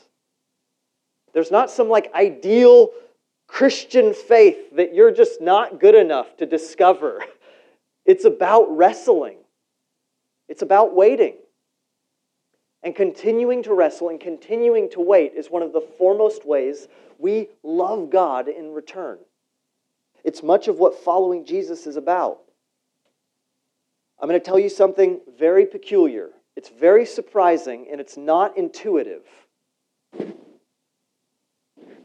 There's 1.32 1.52
not 1.52 1.70
some 1.70 1.88
like 1.88 2.12
ideal 2.14 2.90
Christian 3.48 4.14
faith 4.14 4.76
that 4.76 4.94
you're 4.94 5.10
just 5.10 5.40
not 5.40 5.80
good 5.80 5.96
enough 5.96 6.36
to 6.36 6.46
discover. 6.46 7.24
It's 8.06 8.24
about 8.24 8.74
wrestling, 8.74 9.36
it's 10.48 10.62
about 10.62 10.96
waiting. 10.96 11.34
And 12.82 12.96
continuing 12.96 13.62
to 13.64 13.74
wrestle 13.74 14.08
and 14.08 14.18
continuing 14.18 14.88
to 14.92 15.00
wait 15.00 15.34
is 15.34 15.50
one 15.50 15.62
of 15.62 15.74
the 15.74 15.82
foremost 15.98 16.46
ways 16.46 16.88
we 17.18 17.48
love 17.62 18.08
God 18.08 18.48
in 18.48 18.72
return. 18.72 19.18
It's 20.24 20.42
much 20.42 20.68
of 20.68 20.78
what 20.78 21.04
following 21.04 21.44
Jesus 21.44 21.86
is 21.86 21.96
about. 21.96 22.38
I'm 24.18 24.28
going 24.28 24.40
to 24.40 24.44
tell 24.46 24.58
you 24.58 24.70
something 24.70 25.20
very 25.38 25.66
peculiar. 25.66 26.30
It's 26.56 26.70
very 26.70 27.04
surprising 27.04 27.88
and 27.90 28.00
it's 28.00 28.16
not 28.16 28.56
intuitive. 28.56 29.22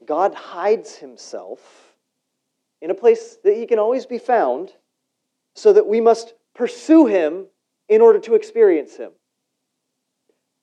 God 0.06 0.34
hides 0.34 0.96
himself 0.96 1.96
in 2.82 2.92
a 2.92 2.96
place 2.96 3.38
that 3.44 3.56
he 3.56 3.66
can 3.66 3.80
always 3.80 4.06
be 4.06 4.18
found 4.18 4.74
so 5.56 5.74
that 5.74 5.88
we 5.88 6.02
must 6.02 6.34
pursue 6.54 7.06
him 7.06 7.46
in 7.90 8.02
order 8.02 8.20
to 8.20 8.36
experience 8.36 8.96
him. 8.96 9.12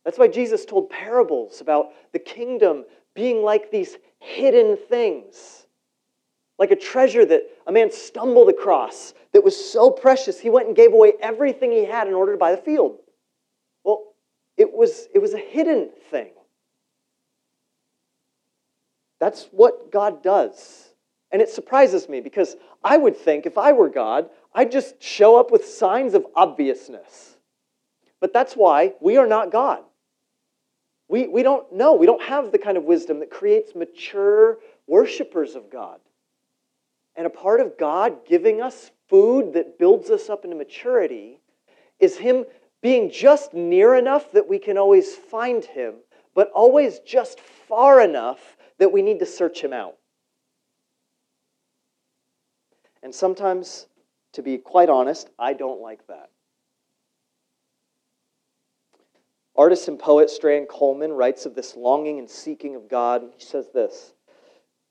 That's 0.05 0.19
why 0.19 0.29
Jesus 0.29 0.65
told 0.65 0.91
parables 0.91 1.61
about 1.61 1.91
the 2.13 2.19
kingdom 2.19 2.85
being 3.15 3.43
like 3.43 3.71
these 3.71 3.97
hidden 4.19 4.77
things, 4.77 5.67
like 6.59 6.71
a 6.71 6.77
treasure 6.77 7.25
that 7.25 7.43
a 7.67 7.73
man 7.73 7.91
stumbled 7.91 8.49
across 8.49 9.15
that 9.33 9.45
was 9.45 9.73
so 9.73 9.91
precious 9.91 10.41
he 10.41 10.51
went 10.51 10.67
and 10.67 10.77
gave 10.77 10.93
away 10.93 11.13
everything 11.21 11.71
he 11.71 11.85
had 11.85 12.07
in 12.07 12.15
order 12.15 12.33
to 12.33 12.39
buy 12.39 12.53
the 12.53 12.63
field. 12.63 12.99
Well, 13.85 14.15
it 14.57 14.73
was, 14.73 15.09
it 15.15 15.19
was 15.19 15.35
a 15.35 15.39
hidden 15.39 15.91
thing. 16.11 16.31
That's 19.21 19.49
what 19.53 19.93
God 19.93 20.23
does. 20.23 20.89
And 21.31 21.41
it 21.41 21.51
surprises 21.51 22.09
me 22.09 22.21
because 22.21 22.57
I 22.83 22.97
would 22.97 23.17
think 23.17 23.47
if 23.47 23.57
I 23.57 23.73
were 23.73 23.89
God, 23.89 24.29
I'd 24.53 24.73
just 24.73 25.01
show 25.01 25.39
up 25.39 25.53
with 25.53 25.65
signs 25.65 26.15
of 26.15 26.27
obviousness. 26.35 27.37
But 28.21 28.33
that's 28.33 28.55
why 28.55 28.95
we 29.01 29.17
are 29.17 29.27
not 29.27 29.53
God. 29.53 29.83
We, 31.09 31.29
we 31.29 31.43
don't 31.43 31.73
know. 31.73 31.95
We 31.95 32.07
don't 32.07 32.23
have 32.23 32.51
the 32.53 32.59
kind 32.59 32.77
of 32.77 32.85
wisdom 32.85 33.21
that 33.21 33.31
creates 33.31 33.75
mature 33.75 34.59
worshipers 34.87 35.55
of 35.55 35.71
God. 35.71 36.01
And 37.17 37.27
a 37.27 37.31
part 37.31 37.61
of 37.61 37.77
God 37.79 38.27
giving 38.27 38.63
us 38.63 38.91
food 39.09 39.53
that 39.55 39.79
builds 39.79 40.11
us 40.11 40.31
up 40.31 40.45
into 40.45 40.57
maturity 40.57 41.41
is 41.99 42.17
Him 42.17 42.45
being 42.81 43.11
just 43.11 43.53
near 43.53 43.95
enough 43.95 44.33
that 44.33 44.49
we 44.49 44.59
can 44.59 44.79
always 44.79 45.15
find 45.15 45.65
Him, 45.65 45.95
but 46.35 46.51
always 46.53 47.01
just 47.01 47.41
far 47.41 48.01
enough 48.01 48.57
that 48.81 48.91
we 48.91 49.03
need 49.03 49.21
to 49.21 49.27
search 49.27 49.63
him 49.63 49.73
out. 49.73 49.95
And 53.03 53.15
sometimes, 53.15 53.87
to 54.33 54.43
be 54.43 54.59
quite 54.59 54.89
honest, 54.89 55.31
I 55.39 55.53
don't 55.53 55.81
like 55.81 56.07
that. 56.09 56.31
Artist 59.55 59.89
and 59.89 59.99
poet 59.99 60.31
Strahan 60.31 60.67
Coleman 60.67 61.13
writes 61.13 61.45
of 61.45 61.55
this 61.55 61.77
longing 61.77 62.19
and 62.19 62.29
seeking 62.29 62.75
of 62.75 62.89
God. 62.89 63.23
He 63.37 63.45
says 63.45 63.69
this 63.73 64.15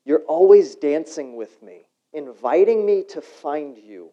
You're 0.06 0.24
always 0.28 0.76
dancing 0.76 1.36
with 1.36 1.62
me, 1.64 1.88
inviting 2.14 2.86
me 2.86 3.04
to 3.10 3.22
find 3.22 3.78
you. 3.78 4.12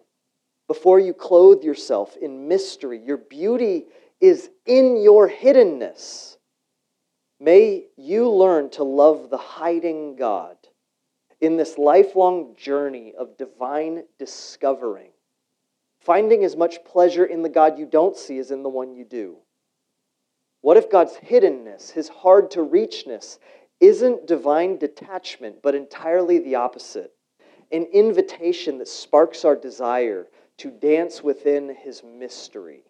Before 0.69 0.99
you 0.99 1.13
clothe 1.13 1.63
yourself 1.63 2.17
in 2.17 2.49
mystery, 2.49 3.01
your 3.05 3.19
beauty 3.19 3.85
is 4.21 4.49
in 4.65 4.97
your 4.97 5.29
hiddenness. 5.29 6.36
May 7.39 7.87
you 7.97 8.31
learn 8.31 8.71
to 8.71 8.85
love 8.85 9.29
the 9.29 9.37
hiding 9.37 10.17
God 10.17 10.57
in 11.41 11.57
this 11.57 11.77
lifelong 11.77 12.55
journey 12.57 13.13
of 13.17 13.37
divine 13.37 14.05
discovering, 14.19 15.11
finding 16.01 16.45
as 16.45 16.57
much 16.57 16.83
pleasure 16.85 17.27
in 17.27 17.43
the 17.43 17.51
God 17.51 17.79
you 17.79 17.85
don't 17.85 18.17
see 18.17 18.39
as 18.39 18.51
in 18.51 18.63
the 18.63 18.71
one 18.71 18.95
you 18.95 19.05
do. 19.05 19.37
What 20.63 20.79
if 20.79 20.91
God's 20.91 21.17
hiddenness, 21.17 21.91
his 21.91 22.09
hard 22.09 22.51
to 22.53 22.61
reachness, 22.61 23.39
isn't 23.81 24.27
divine 24.27 24.79
detachment, 24.79 25.63
but 25.63 25.75
entirely 25.75 26.39
the 26.39 26.55
opposite? 26.55 27.13
An 27.71 27.85
invitation 27.93 28.79
that 28.79 28.89
sparks 28.89 29.45
our 29.45 29.57
desire 29.57 30.27
to 30.59 30.71
dance 30.71 31.23
within 31.23 31.75
his 31.75 32.03
mystery. 32.03 32.85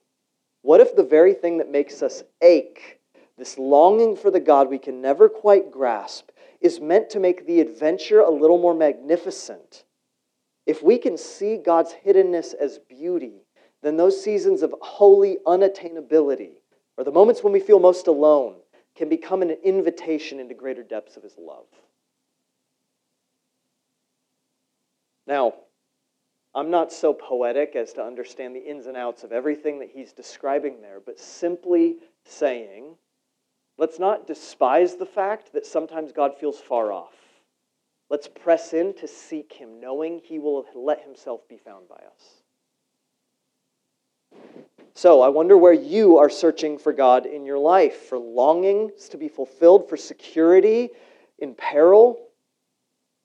What 0.63 0.81
if 0.81 0.95
the 0.95 1.03
very 1.03 1.35
thing 1.35 1.59
that 1.59 1.71
makes 1.71 2.03
us 2.03 2.23
ache 2.41 2.96
this 3.39 3.59
longing 3.59 4.17
for 4.17 4.31
the 4.31 4.41
God 4.41 4.69
we 4.69 4.79
can 4.79 5.01
never 5.01 5.29
quite 5.29 5.71
grasp 5.71 6.31
is 6.61 6.81
meant 6.81 7.11
to 7.11 7.21
make 7.21 7.47
the 7.47 7.61
adventure 7.61 8.21
a 8.21 8.31
little 8.31 8.59
more 8.59 8.75
magnificent. 8.75 9.85
If 10.65 10.83
we 10.83 10.99
can 10.99 11.17
see 11.19 11.57
God's 11.57 11.95
hiddenness 12.05 12.55
as 12.55 12.79
beauty, 12.79 13.45
then 13.83 13.97
those 13.97 14.23
seasons 14.23 14.63
of 14.63 14.75
holy 14.81 15.39
unattainability, 15.47 16.55
or 16.97 17.05
the 17.05 17.13
moments 17.13 17.45
when 17.45 17.53
we 17.53 17.61
feel 17.61 17.79
most 17.79 18.07
alone, 18.07 18.57
can 18.97 19.09
become 19.09 19.43
an 19.43 19.51
invitation 19.63 20.41
into 20.41 20.55
greater 20.55 20.83
depths 20.83 21.17
of 21.17 21.23
His 21.23 21.37
love. 21.39 21.67
Now, 25.27 25.55
I'm 26.55 26.71
not 26.71 26.91
so 26.91 27.13
poetic 27.13 27.77
as 27.77 27.93
to 27.95 28.03
understand 28.03 28.57
the 28.57 28.65
ins 28.65 28.87
and 28.87 28.97
outs 28.97 29.25
of 29.25 29.33
everything 29.33 29.79
that 29.81 29.91
he's 29.93 30.13
describing 30.13 30.81
there, 30.81 31.01
but 31.05 31.21
simply 31.21 31.99
saying 32.25 32.95
Let's 33.79 33.99
not 33.99 34.27
despise 34.27 34.97
the 34.97 35.07
fact 35.07 35.53
that 35.53 35.67
sometimes 35.67 36.13
God 36.13 36.37
feels 36.39 36.59
far 36.59 36.93
off. 36.93 37.15
Let's 38.09 38.29
press 38.29 38.73
in 38.73 38.95
to 38.95 39.09
seek 39.09 39.53
Him, 39.53 39.81
knowing 39.81 40.21
He 40.25 40.39
will 40.39 40.65
let 40.75 41.03
Himself 41.03 41.47
be 41.49 41.59
found 41.59 41.89
by 41.89 41.97
us. 41.97 42.43
So, 44.95 45.21
I 45.21 45.29
wonder 45.29 45.59
where 45.59 45.75
you 45.75 46.17
are 46.17 46.31
searching 46.31 46.79
for 46.79 46.93
God 46.93 47.27
in 47.27 47.45
your 47.45 47.59
life 47.59 48.09
for 48.09 48.19
longings 48.19 49.09
to 49.11 49.19
be 49.19 49.29
fulfilled, 49.29 49.89
for 49.89 49.97
security 49.97 50.91
in 51.39 51.55
peril. 51.55 52.19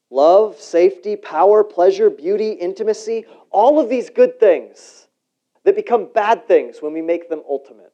love, 0.10 0.60
safety, 0.60 1.16
power, 1.16 1.64
pleasure, 1.64 2.10
beauty, 2.10 2.52
intimacy, 2.52 3.26
all 3.50 3.80
of 3.80 3.90
these 3.90 4.10
good 4.10 4.40
things 4.40 5.08
that 5.64 5.76
become 5.76 6.10
bad 6.14 6.48
things 6.48 6.82
when 6.82 6.92
we 6.94 7.02
make 7.02 7.30
them 7.30 7.42
ultimate. 7.50 7.94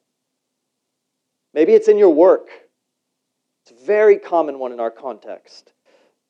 Maybe 1.58 1.72
it's 1.72 1.88
in 1.88 1.98
your 1.98 2.14
work. 2.14 2.50
It's 3.64 3.72
a 3.72 3.84
very 3.84 4.16
common 4.16 4.60
one 4.60 4.70
in 4.70 4.78
our 4.78 4.92
context. 4.92 5.72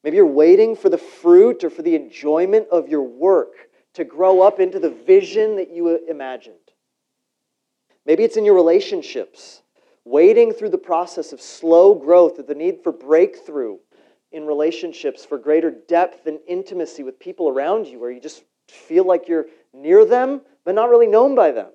Maybe 0.03 0.17
you're 0.17 0.25
waiting 0.25 0.75
for 0.75 0.89
the 0.89 0.97
fruit 0.97 1.63
or 1.65 1.69
for 1.69 1.83
the 1.83 1.95
enjoyment 1.95 2.67
of 2.73 2.89
your 2.89 3.03
work 3.03 3.53
to 3.93 4.05
grow 4.05 4.41
up 4.41 4.59
into 4.59 4.79
the 4.79 4.89
vision 4.89 5.57
that 5.57 5.69
you 5.69 6.03
imagined. 6.09 6.57
Maybe 8.07 8.25
it's 8.25 8.39
in 8.39 8.47
your 8.47 8.55
relationships, 8.55 9.61
waiting 10.07 10.51
through 10.51 10.71
the 10.71 10.79
process 10.79 11.35
of 11.35 11.43
slow 11.43 11.95
growth 11.95 12.39
of 12.39 12.47
the 12.47 12.55
need 12.55 12.83
for 12.83 12.91
breakthrough 12.91 13.77
in 14.33 14.47
relationships 14.47 15.27
for 15.27 15.37
greater 15.37 15.71
depth 15.71 16.27
and 16.27 16.39
intimacy 16.49 17.03
with 17.03 17.21
people 17.21 17.51
around 17.51 17.87
you, 17.87 18.01
where 18.01 18.11
you 18.11 18.19
just 18.19 18.45
feel 18.67 19.05
like 19.05 19.29
you're 19.29 19.45
near 19.75 20.07
them, 20.07 20.41
but 20.65 20.75
not 20.75 20.89
really 20.89 21.07
known 21.07 21.35
by 21.35 21.51
them. 21.51 21.69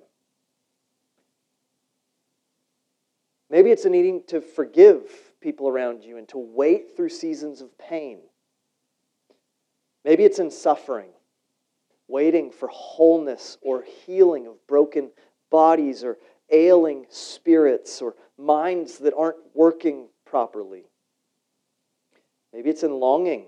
Maybe 3.54 3.70
it's 3.70 3.86
a 3.86 3.90
needing 3.92 4.24
to 4.30 4.42
forgive 4.42 5.04
people 5.40 5.68
around 5.68 6.04
you 6.04 6.18
and 6.18 6.28
to 6.30 6.40
wait 6.40 6.98
through 6.98 7.10
seasons 7.10 7.62
of 7.62 7.78
pain. 7.78 8.18
Maybe 10.04 10.24
it's 10.24 10.40
in 10.40 10.50
suffering, 10.50 11.12
waiting 12.08 12.50
for 12.50 12.68
wholeness 12.70 13.60
or 13.62 13.84
healing 13.84 14.48
of 14.48 14.56
broken 14.66 15.12
bodies 15.52 16.04
or 16.04 16.18
ailing 16.52 17.06
spirits 17.10 18.02
or 18.02 18.16
minds 18.40 18.98
that 18.98 19.14
aren't 19.16 19.38
working 19.54 20.08
properly. 20.26 20.86
Maybe 22.54 22.72
it's 22.72 22.82
in 22.82 23.00
longing, 23.00 23.46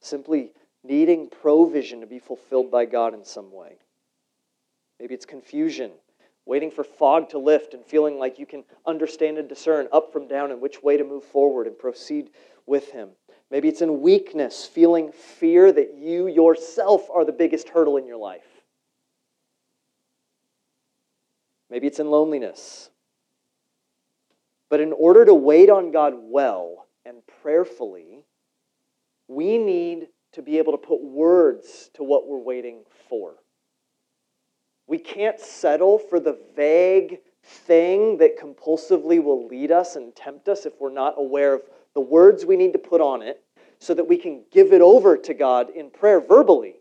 simply 0.00 0.52
needing 0.82 1.28
provision 1.28 2.00
to 2.00 2.06
be 2.06 2.18
fulfilled 2.18 2.70
by 2.70 2.86
God 2.86 3.12
in 3.12 3.26
some 3.26 3.52
way. 3.52 3.76
Maybe 4.98 5.12
it's 5.12 5.26
confusion, 5.26 5.90
waiting 6.46 6.70
for 6.70 6.84
fog 6.84 7.30
to 7.30 7.38
lift 7.38 7.74
and 7.74 7.84
feeling 7.84 8.18
like 8.18 8.38
you 8.38 8.46
can 8.46 8.64
understand 8.86 9.38
and 9.38 9.48
discern 9.48 9.88
up 9.92 10.12
from 10.12 10.28
down 10.28 10.50
and 10.50 10.60
which 10.60 10.82
way 10.82 10.96
to 10.96 11.04
move 11.04 11.24
forward 11.24 11.66
and 11.66 11.78
proceed 11.78 12.30
with 12.66 12.90
Him. 12.90 13.10
Maybe 13.50 13.68
it's 13.68 13.82
in 13.82 14.00
weakness, 14.00 14.66
feeling 14.66 15.12
fear 15.12 15.72
that 15.72 15.94
you 15.94 16.28
yourself 16.28 17.08
are 17.10 17.24
the 17.24 17.32
biggest 17.32 17.68
hurdle 17.68 17.96
in 17.96 18.06
your 18.06 18.16
life. 18.16 18.42
Maybe 21.70 21.86
it's 21.86 21.98
in 21.98 22.10
loneliness. 22.10 22.90
But 24.70 24.80
in 24.80 24.92
order 24.92 25.24
to 25.24 25.34
wait 25.34 25.70
on 25.70 25.92
God 25.92 26.14
well 26.16 26.86
and 27.04 27.18
prayerfully, 27.42 28.24
we 29.28 29.58
need 29.58 30.08
to 30.32 30.42
be 30.42 30.58
able 30.58 30.72
to 30.72 30.78
put 30.78 31.02
words 31.02 31.90
to 31.94 32.02
what 32.02 32.26
we're 32.26 32.38
waiting 32.38 32.82
for. 33.08 33.34
We 34.86 34.98
can't 34.98 35.40
settle 35.40 35.98
for 35.98 36.20
the 36.20 36.38
vague 36.54 37.20
thing 37.42 38.18
that 38.18 38.38
compulsively 38.38 39.22
will 39.22 39.46
lead 39.46 39.70
us 39.70 39.96
and 39.96 40.14
tempt 40.14 40.48
us 40.48 40.66
if 40.66 40.74
we're 40.80 40.92
not 40.92 41.14
aware 41.16 41.54
of 41.54 41.62
the 41.94 42.00
words 42.00 42.44
we 42.44 42.56
need 42.56 42.72
to 42.72 42.78
put 42.78 43.00
on 43.00 43.22
it 43.22 43.42
so 43.78 43.94
that 43.94 44.08
we 44.08 44.16
can 44.16 44.42
give 44.50 44.72
it 44.72 44.80
over 44.80 45.16
to 45.16 45.34
God 45.34 45.70
in 45.70 45.90
prayer 45.90 46.20
verbally. 46.20 46.76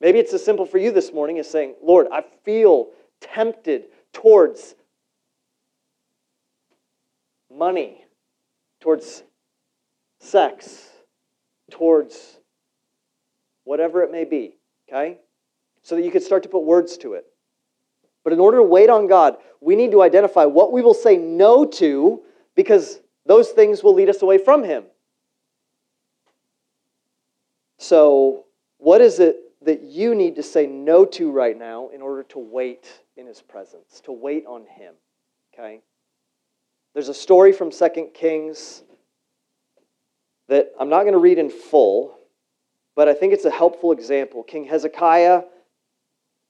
Maybe 0.00 0.18
it's 0.18 0.34
as 0.34 0.44
simple 0.44 0.66
for 0.66 0.78
you 0.78 0.90
this 0.90 1.12
morning 1.12 1.38
as 1.38 1.48
saying, 1.48 1.76
Lord, 1.82 2.08
I 2.12 2.24
feel 2.44 2.88
tempted 3.20 3.84
towards 4.12 4.74
money, 7.56 8.04
towards 8.80 9.22
sex, 10.18 10.88
towards 11.70 12.38
whatever 13.64 14.02
it 14.02 14.10
may 14.10 14.24
be, 14.24 14.56
okay? 14.88 15.18
So 15.82 15.96
that 15.96 16.02
you 16.02 16.10
could 16.10 16.22
start 16.22 16.42
to 16.44 16.48
put 16.48 16.64
words 16.64 16.96
to 16.98 17.14
it. 17.14 17.26
But 18.24 18.32
in 18.32 18.40
order 18.40 18.58
to 18.58 18.62
wait 18.62 18.88
on 18.88 19.08
God, 19.08 19.36
we 19.60 19.74
need 19.76 19.90
to 19.92 20.02
identify 20.02 20.44
what 20.44 20.72
we 20.72 20.82
will 20.82 20.94
say 20.94 21.16
no 21.16 21.64
to 21.64 22.22
because 22.54 23.00
those 23.26 23.50
things 23.50 23.82
will 23.82 23.94
lead 23.94 24.08
us 24.08 24.22
away 24.22 24.38
from 24.38 24.62
Him. 24.62 24.84
So, 27.78 28.44
what 28.78 29.00
is 29.00 29.18
it 29.18 29.38
that 29.64 29.82
you 29.82 30.14
need 30.14 30.36
to 30.36 30.42
say 30.42 30.66
no 30.66 31.04
to 31.04 31.30
right 31.30 31.56
now 31.56 31.88
in 31.88 32.00
order 32.00 32.22
to 32.24 32.38
wait 32.38 32.86
in 33.16 33.26
His 33.26 33.40
presence, 33.40 34.00
to 34.04 34.12
wait 34.12 34.44
on 34.46 34.64
Him? 34.66 34.94
Okay? 35.52 35.80
There's 36.94 37.08
a 37.08 37.14
story 37.14 37.52
from 37.52 37.72
Second 37.72 38.14
Kings 38.14 38.82
that 40.48 40.72
I'm 40.78 40.88
not 40.88 41.02
going 41.02 41.14
to 41.14 41.18
read 41.18 41.38
in 41.38 41.50
full, 41.50 42.18
but 42.94 43.08
I 43.08 43.14
think 43.14 43.32
it's 43.32 43.46
a 43.46 43.50
helpful 43.50 43.92
example. 43.92 44.42
King 44.42 44.64
Hezekiah 44.64 45.42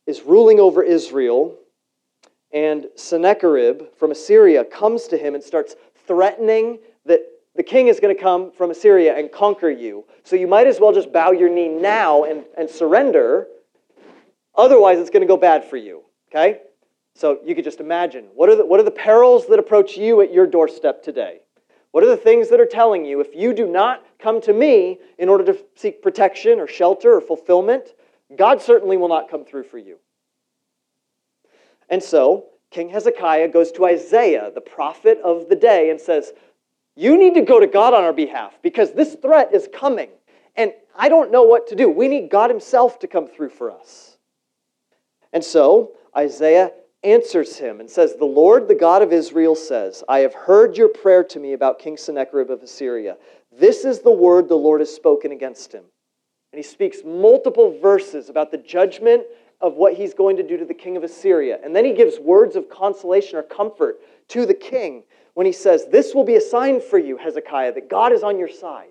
is 0.07 0.23
ruling 0.23 0.61
over 0.61 0.83
Israel, 0.83 1.57
and 2.53 2.87
Sennacherib 2.97 3.83
from 3.97 4.11
Assyria 4.11 4.65
comes 4.65 5.09
to 5.09 5.17
him 5.17 5.35
and 5.35 5.43
starts 5.43 5.75
threatening 6.07 6.79
that 7.07 7.21
the 7.55 7.63
king 7.63 7.89
is 7.89 8.01
going 8.01 8.15
to 8.15 8.21
come 8.21 8.51
from 8.53 8.71
Assyria 8.71 9.17
and 9.17 9.31
conquer 9.31 9.71
you. 9.71 10.05
So 10.25 10.37
you 10.37 10.47
might 10.47 10.67
as 10.67 10.81
well 10.81 10.93
just 10.93 11.13
bow 11.13 11.33
your 11.33 11.49
knee 11.49 11.69
now 11.69 12.25
and, 12.25 12.45
and 12.57 12.69
surrender. 12.69 13.47
Otherwise, 14.55 14.99
it's 14.99 15.11
going 15.11 15.23
to 15.23 15.27
go 15.27 15.37
bad 15.37 15.65
for 15.65 15.77
you. 15.77 16.03
Okay? 16.31 16.61
So 17.15 17.41
you 17.45 17.55
could 17.55 17.65
just 17.65 17.81
imagine 17.81 18.25
what 18.35 18.49
are, 18.49 18.57
the, 18.57 18.65
what 18.65 18.81
are 18.81 18.85
the 18.85 18.91
perils 18.91 19.47
that 19.49 19.59
approach 19.59 19.97
you 19.97 20.23
at 20.23 20.33
your 20.33 20.47
doorstep 20.47 21.03
today? 21.03 21.41
What 21.91 22.03
are 22.03 22.09
the 22.09 22.17
things 22.17 22.49
that 22.49 22.59
are 22.59 22.67
telling 22.67 23.05
you 23.05 23.21
if 23.21 23.35
you 23.35 23.53
do 23.53 23.67
not 23.67 24.05
come 24.19 24.41
to 24.43 24.53
me 24.55 24.99
in 25.19 25.29
order 25.29 25.45
to 25.53 25.59
seek 25.77 26.03
protection 26.03 26.59
or 26.59 26.67
shelter 26.67 27.15
or 27.15 27.21
fulfillment, 27.21 27.95
God 28.37 28.63
certainly 28.63 28.97
will 28.97 29.09
not 29.09 29.31
come 29.31 29.45
through 29.45 29.65
for 29.65 29.79
you? 29.79 29.99
And 31.89 32.03
so 32.03 32.47
King 32.71 32.89
Hezekiah 32.89 33.49
goes 33.49 33.73
to 33.73 33.85
Isaiah, 33.85 34.51
the 34.55 34.61
prophet 34.61 35.21
of 35.25 35.49
the 35.49 35.57
day, 35.57 35.91
and 35.91 36.01
says, 36.01 36.33
You 36.97 37.19
need 37.19 37.35
to 37.35 37.43
go 37.43 37.61
to 37.61 37.67
God 37.67 37.95
on 37.95 38.05
our 38.05 38.13
behalf 38.13 38.59
because 38.63 38.93
this 38.93 39.15
threat 39.21 39.55
is 39.55 39.69
coming. 39.73 40.11
And 40.57 40.73
I 40.97 41.09
don't 41.09 41.31
know 41.31 41.43
what 41.43 41.69
to 41.69 41.77
do. 41.77 41.89
We 41.89 42.09
need 42.09 42.31
God 42.31 42.51
Himself 42.51 42.99
to 43.01 43.07
come 43.07 43.27
through 43.27 43.51
for 43.51 43.71
us. 43.71 44.19
And 45.33 45.43
so 45.43 45.93
Isaiah 46.17 46.73
answers 47.05 47.57
him 47.57 47.81
and 47.81 47.91
says, 47.91 48.15
The 48.15 48.25
Lord, 48.25 48.69
the 48.69 48.75
God 48.75 49.03
of 49.03 49.13
Israel, 49.13 49.55
says, 49.57 50.05
I 50.09 50.21
have 50.21 50.35
heard 50.35 50.77
your 50.77 50.89
prayer 50.89 51.25
to 51.25 51.41
me 51.41 51.53
about 51.53 51.79
King 51.79 51.97
Sennacherib 51.97 52.51
of 52.51 52.63
Assyria. 52.63 53.17
This 53.51 53.85
is 53.85 54.01
the 54.01 54.13
word 54.13 54.49
the 54.49 54.55
Lord 54.55 54.81
has 54.81 54.95
spoken 54.95 55.33
against 55.33 55.73
him. 55.73 55.85
And 56.53 56.59
he 56.59 56.63
speaks 56.63 56.99
multiple 57.05 57.79
verses 57.81 58.29
about 58.29 58.51
the 58.51 58.59
judgment 58.59 59.25
of 59.61 59.75
what 59.75 59.95
he's 59.95 60.13
going 60.13 60.37
to 60.37 60.43
do 60.43 60.57
to 60.57 60.65
the 60.65 60.75
king 60.75 60.97
of 60.97 61.05
Assyria. 61.05 61.59
And 61.65 61.75
then 61.75 61.85
he 61.85 61.93
gives 61.93 62.19
words 62.19 62.57
of 62.57 62.69
consolation 62.69 63.39
or 63.39 63.43
comfort 63.43 64.01
to 64.29 64.45
the 64.45 64.55
king 64.55 65.05
when 65.35 65.47
he 65.47 65.53
says, 65.53 65.87
This 65.87 66.15
will 66.15 66.25
be 66.25 66.37
a 66.37 66.41
sign 66.41 66.81
for 66.81 66.99
you, 66.99 67.17
Hezekiah, 67.17 67.75
that 67.75 67.89
God 67.89 68.13
is 68.13 68.23
on 68.23 68.39
your 68.39 68.51
side. 68.51 68.89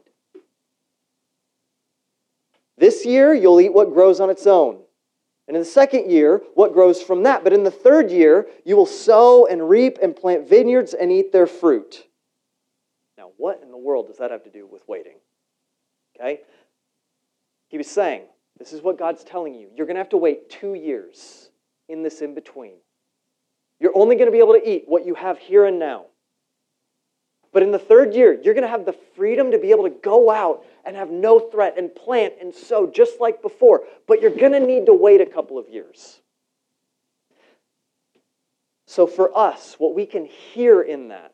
This 2.77 3.05
year, 3.05 3.33
you'll 3.33 3.61
eat 3.61 3.73
what 3.73 3.93
grows 3.93 4.19
on 4.19 4.31
its 4.31 4.47
own. 4.47 4.79
And 5.47 5.57
in 5.57 5.61
the 5.61 5.69
second 5.69 6.09
year, 6.09 6.41
what 6.55 6.73
grows 6.73 7.01
from 7.01 7.23
that? 7.23 7.43
But 7.43 7.53
in 7.53 7.63
the 7.63 7.69
third 7.69 8.09
year, 8.09 8.47
you 8.65 8.75
will 8.77 8.85
sow 8.85 9.45
and 9.45 9.69
reap 9.69 9.99
and 10.01 10.15
plant 10.15 10.47
vineyards 10.47 10.93
and 10.93 11.11
eat 11.11 11.31
their 11.31 11.45
fruit. 11.45 12.07
Now, 13.17 13.31
what 13.37 13.59
in 13.61 13.69
the 13.69 13.77
world 13.77 14.07
does 14.07 14.17
that 14.17 14.31
have 14.31 14.43
to 14.45 14.49
do 14.49 14.65
with 14.65 14.87
waiting? 14.87 15.17
Okay? 16.15 16.41
He 17.71 17.77
was 17.77 17.87
saying, 17.87 18.23
this 18.59 18.73
is 18.73 18.81
what 18.81 18.99
God's 18.99 19.23
telling 19.23 19.55
you. 19.55 19.69
You're 19.75 19.87
going 19.87 19.95
to 19.95 20.01
have 20.01 20.09
to 20.09 20.17
wait 20.17 20.49
two 20.49 20.73
years 20.73 21.49
in 21.87 22.03
this 22.03 22.21
in 22.21 22.35
between. 22.35 22.73
You're 23.79 23.95
only 23.95 24.15
going 24.17 24.27
to 24.27 24.31
be 24.31 24.39
able 24.39 24.53
to 24.53 24.69
eat 24.69 24.83
what 24.87 25.05
you 25.05 25.15
have 25.15 25.39
here 25.39 25.65
and 25.65 25.79
now. 25.79 26.05
But 27.53 27.63
in 27.63 27.71
the 27.71 27.79
third 27.79 28.13
year, 28.13 28.33
you're 28.43 28.53
going 28.53 28.65
to 28.65 28.69
have 28.69 28.85
the 28.85 28.95
freedom 29.15 29.51
to 29.51 29.57
be 29.57 29.71
able 29.71 29.85
to 29.85 29.89
go 29.89 30.29
out 30.29 30.65
and 30.85 30.97
have 30.97 31.09
no 31.09 31.39
threat 31.39 31.77
and 31.77 31.93
plant 31.95 32.33
and 32.41 32.53
sow 32.53 32.85
just 32.85 33.21
like 33.21 33.41
before. 33.41 33.83
But 34.05 34.21
you're 34.21 34.31
going 34.31 34.51
to 34.51 34.59
need 34.59 34.85
to 34.87 34.93
wait 34.93 35.21
a 35.21 35.25
couple 35.25 35.57
of 35.57 35.69
years. 35.69 36.19
So 38.85 39.07
for 39.07 39.35
us, 39.37 39.75
what 39.77 39.95
we 39.95 40.05
can 40.05 40.25
hear 40.25 40.81
in 40.81 41.07
that 41.07 41.33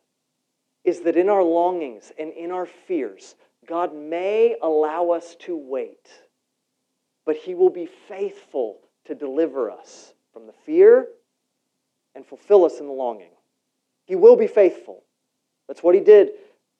is 0.84 1.02
that 1.02 1.18
in 1.18 1.30
our 1.30 1.44
longings 1.44 2.12
and 2.20 2.32
in 2.32 2.52
our 2.52 2.68
fears, 2.68 3.36
God 3.68 3.94
may 3.96 4.56
allow 4.62 5.10
us 5.10 5.36
to 5.42 5.58
wait 5.58 6.08
but 7.28 7.36
he 7.36 7.54
will 7.54 7.70
be 7.70 7.86
faithful 7.86 8.80
to 9.04 9.14
deliver 9.14 9.70
us 9.70 10.14
from 10.32 10.48
the 10.48 10.54
fear 10.66 11.10
and 12.16 12.26
fulfill 12.26 12.64
us 12.64 12.80
in 12.80 12.88
the 12.88 12.94
longing. 12.94 13.32
He 14.06 14.16
will 14.16 14.38
be 14.38 14.48
faithful. 14.48 15.04
That's 15.68 15.84
what 15.84 15.94
he 15.94 16.00
did 16.00 16.30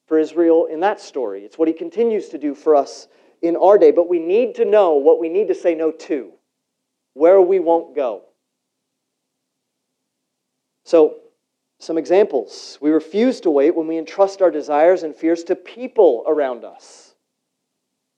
for 0.08 0.18
Israel 0.18 0.68
in 0.72 0.80
that 0.80 1.02
story. 1.02 1.44
It's 1.44 1.58
what 1.58 1.68
he 1.68 1.74
continues 1.74 2.30
to 2.30 2.38
do 2.38 2.56
for 2.56 2.78
us 2.78 3.10
in 3.42 3.58
our 3.58 3.78
day. 3.78 3.92
But 3.92 4.08
we 4.08 4.20
need 4.20 4.56
to 4.56 4.64
know 4.64 4.94
what 4.94 5.20
we 5.20 5.28
need 5.28 5.50
to 5.50 5.54
say 5.54 5.76
no 5.76 5.92
to, 5.92 6.32
where 7.14 7.42
we 7.42 7.60
won't 7.60 7.94
go. 7.94 8.22
So, 10.86 11.18
some 11.80 11.98
examples. 11.98 12.78
We 12.80 12.92
refuse 12.92 13.42
to 13.42 13.50
wait 13.50 13.76
when 13.76 13.86
we 13.86 13.98
entrust 13.98 14.42
our 14.42 14.50
desires 14.50 15.04
and 15.04 15.14
fears 15.14 15.44
to 15.44 15.58
people 15.58 16.24
around 16.26 16.64
us. 16.64 17.16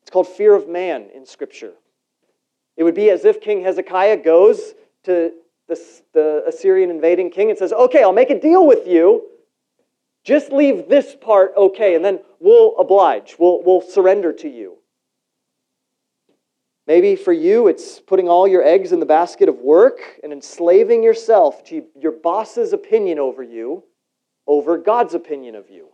It's 0.03 0.11
called 0.11 0.27
fear 0.27 0.53
of 0.53 0.69
man 0.69 1.09
in 1.13 1.25
Scripture. 1.25 1.73
It 2.80 2.84
would 2.84 2.95
be 2.95 3.09
as 3.09 3.25
if 3.25 3.41
King 3.41 3.61
Hezekiah 3.61 4.23
goes 4.23 4.73
to 5.03 5.34
the, 5.67 6.01
the 6.13 6.45
Assyrian 6.47 6.89
invading 6.89 7.30
king 7.30 7.49
and 7.49 7.59
says, 7.59 7.73
Okay, 7.73 8.01
I'll 8.01 8.13
make 8.13 8.30
a 8.30 8.39
deal 8.39 8.65
with 8.65 8.88
you. 8.88 9.27
Just 10.23 10.53
leave 10.53 10.88
this 10.88 11.13
part 11.19 11.51
okay, 11.57 11.95
and 11.95 12.05
then 12.05 12.21
we'll 12.39 12.77
oblige. 12.77 13.36
We'll, 13.38 13.61
we'll 13.63 13.82
surrender 13.82 14.32
to 14.32 14.47
you. 14.47 14.77
Maybe 16.88 17.17
for 17.17 17.34
you, 17.34 17.67
it's 17.67 17.99
putting 17.99 18.30
all 18.30 18.47
your 18.47 18.63
eggs 18.63 18.93
in 18.93 19.01
the 19.01 19.05
basket 19.05 19.49
of 19.49 19.59
work 19.59 19.99
and 20.23 20.32
enslaving 20.32 21.03
yourself 21.03 21.65
to 21.65 21.84
your 21.99 22.13
boss's 22.13 22.71
opinion 22.71 23.19
over 23.19 23.43
you 23.43 23.84
over 24.47 24.77
God's 24.77 25.13
opinion 25.13 25.55
of 25.55 25.69
you. 25.69 25.89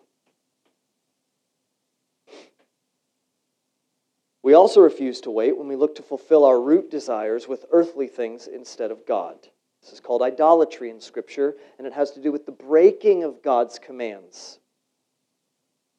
We 4.46 4.54
also 4.54 4.80
refuse 4.80 5.22
to 5.22 5.32
wait 5.32 5.58
when 5.58 5.68
we 5.68 5.76
look 5.76 5.96
to 5.96 6.04
fulfill 6.04 6.46
our 6.46 6.62
root 6.62 6.92
desires 6.92 7.48
with 7.48 7.66
earthly 7.72 8.06
things 8.06 8.46
instead 8.46 8.92
of 8.92 9.04
God. 9.08 9.36
This 9.82 9.92
is 9.92 10.00
called 10.00 10.22
idolatry 10.22 10.92
in 10.92 11.02
Scripture, 11.02 11.56
and 11.80 11.88
it 11.88 11.94
has 11.94 12.12
to 12.12 12.22
do 12.22 12.32
with 12.32 12.46
the 12.46 12.52
breaking 12.52 13.24
of 13.24 13.42
God's 13.42 13.80
commands. 13.80 14.60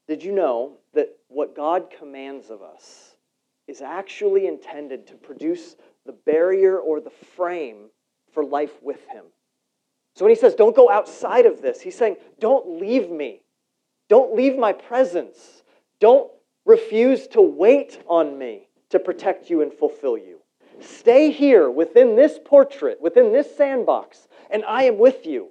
Did 0.06 0.22
you 0.22 0.30
know 0.30 0.74
that 0.94 1.08
what 1.26 1.56
God 1.56 1.92
commands 1.98 2.48
of 2.48 2.62
us 2.62 3.16
is 3.66 3.80
actually 3.80 4.46
intended 4.46 5.08
to 5.08 5.14
produce 5.14 5.74
the 6.04 6.12
barrier 6.12 6.78
or 6.78 7.00
the 7.00 7.10
frame 7.10 7.90
for 8.32 8.44
life 8.44 8.80
with 8.80 9.04
Him? 9.08 9.24
So 10.14 10.24
when 10.24 10.32
He 10.32 10.40
says, 10.40 10.54
don't 10.54 10.76
go 10.76 10.88
outside 10.88 11.46
of 11.46 11.62
this, 11.62 11.80
He's 11.80 11.98
saying, 11.98 12.14
don't 12.38 12.80
leave 12.80 13.10
me. 13.10 13.40
Don't 14.08 14.36
leave 14.36 14.56
my 14.56 14.72
presence. 14.72 15.64
Don't 15.98 16.30
refuse 16.66 17.26
to 17.28 17.40
wait 17.40 18.02
on 18.08 18.38
me 18.38 18.68
to 18.90 18.98
protect 18.98 19.48
you 19.48 19.62
and 19.62 19.72
fulfill 19.72 20.18
you. 20.18 20.40
Stay 20.80 21.30
here 21.30 21.70
within 21.70 22.16
this 22.16 22.38
portrait, 22.44 23.00
within 23.00 23.32
this 23.32 23.56
sandbox, 23.56 24.28
and 24.50 24.64
I 24.64 24.84
am 24.84 24.98
with 24.98 25.24
you. 25.24 25.48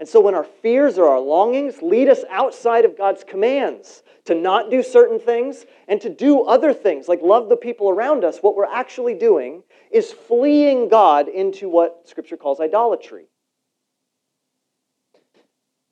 And 0.00 0.08
so 0.08 0.18
when 0.18 0.34
our 0.34 0.44
fears 0.44 0.98
or 0.98 1.06
our 1.06 1.20
longings 1.20 1.82
lead 1.82 2.08
us 2.08 2.24
outside 2.30 2.86
of 2.86 2.96
God's 2.96 3.22
commands 3.22 4.02
to 4.24 4.34
not 4.34 4.70
do 4.70 4.82
certain 4.82 5.20
things 5.20 5.66
and 5.88 6.00
to 6.00 6.08
do 6.08 6.42
other 6.42 6.72
things, 6.72 7.06
like 7.06 7.20
love 7.20 7.50
the 7.50 7.56
people 7.56 7.90
around 7.90 8.24
us, 8.24 8.38
what 8.38 8.56
we're 8.56 8.64
actually 8.64 9.14
doing 9.14 9.62
is 9.90 10.10
fleeing 10.10 10.88
God 10.88 11.28
into 11.28 11.68
what 11.68 12.08
Scripture 12.08 12.38
calls 12.38 12.60
idolatry. 12.60 13.26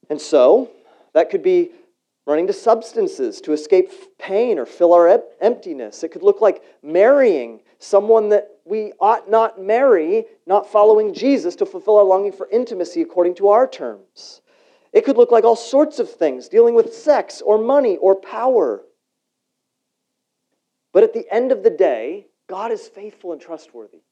And 0.08 0.18
so, 0.18 0.70
that 1.12 1.28
could 1.28 1.42
be 1.42 1.72
running 2.28 2.46
to 2.46 2.52
substances 2.52 3.40
to 3.40 3.54
escape 3.54 3.90
pain 4.18 4.58
or 4.58 4.66
fill 4.66 4.92
our 4.92 5.22
emptiness. 5.40 6.04
It 6.04 6.10
could 6.10 6.22
look 6.22 6.42
like 6.42 6.62
marrying 6.82 7.60
someone 7.78 8.28
that 8.28 8.50
we 8.66 8.92
ought 9.00 9.30
not 9.30 9.58
marry, 9.58 10.26
not 10.46 10.70
following 10.70 11.14
Jesus 11.14 11.56
to 11.56 11.64
fulfill 11.64 11.96
our 11.96 12.04
longing 12.04 12.32
for 12.32 12.46
intimacy 12.50 13.00
according 13.00 13.36
to 13.36 13.48
our 13.48 13.66
terms. 13.66 14.42
It 14.92 15.06
could 15.06 15.16
look 15.16 15.30
like 15.30 15.44
all 15.44 15.56
sorts 15.56 16.00
of 16.00 16.10
things, 16.10 16.50
dealing 16.50 16.74
with 16.74 16.92
sex 16.92 17.40
or 17.40 17.56
money 17.56 17.96
or 17.96 18.14
power. 18.14 18.82
But 20.92 21.04
at 21.04 21.14
the 21.14 21.26
end 21.32 21.50
of 21.50 21.62
the 21.62 21.70
day, 21.70 22.26
God 22.46 22.72
is 22.72 22.86
faithful 22.88 23.32
and 23.32 23.40
trustworthy. 23.40 24.02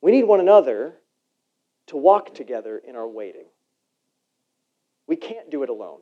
We 0.00 0.10
need 0.10 0.24
one 0.24 0.40
another 0.40 0.96
to 1.86 1.96
walk 1.96 2.34
together 2.34 2.76
in 2.76 2.96
our 2.96 3.06
waiting. 3.06 3.46
We 5.06 5.16
can't 5.16 5.50
do 5.50 5.62
it 5.62 5.68
alone. 5.68 6.00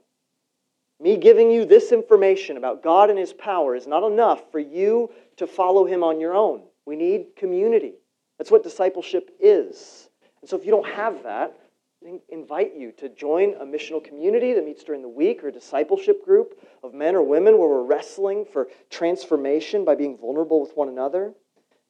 Me 1.01 1.17
giving 1.17 1.51
you 1.51 1.65
this 1.65 1.93
information 1.93 2.57
about 2.57 2.83
God 2.83 3.11
and 3.11 3.19
His 3.19 3.33
power 3.33 3.75
is 3.75 3.87
not 3.87 4.05
enough 4.05 4.51
for 4.51 4.59
you 4.59 5.11
to 5.37 5.47
follow 5.47 5.85
Him 5.85 6.03
on 6.03 6.21
your 6.21 6.35
own. 6.35 6.63
We 6.87 6.97
need 6.97 7.37
community. 7.37 7.95
That's 8.39 8.51
what 8.51 8.63
discipleship 8.63 9.31
is. 9.41 10.09
And 10.41 10.49
so 10.49 10.57
if 10.57 10.65
you 10.65 10.71
don't 10.71 10.89
have 10.89 11.23
that, 11.25 11.59
I 12.07 12.21
invite 12.29 12.75
you 12.77 12.93
to 12.93 13.09
join 13.09 13.55
a 13.55 13.65
missional 13.65 14.03
community 14.03 14.53
that 14.53 14.65
meets 14.65 14.85
during 14.85 15.03
the 15.03 15.09
week 15.09 15.43
or 15.43 15.49
a 15.49 15.53
discipleship 15.53 16.25
group 16.25 16.61
of 16.83 16.93
men 16.93 17.15
or 17.15 17.23
women 17.23 17.59
where 17.59 17.69
we're 17.69 17.83
wrestling 17.83 18.45
for 18.45 18.69
transformation 18.91 19.85
by 19.85 19.95
being 19.95 20.19
vulnerable 20.19 20.61
with 20.61 20.77
one 20.77 20.89
another. 20.89 21.33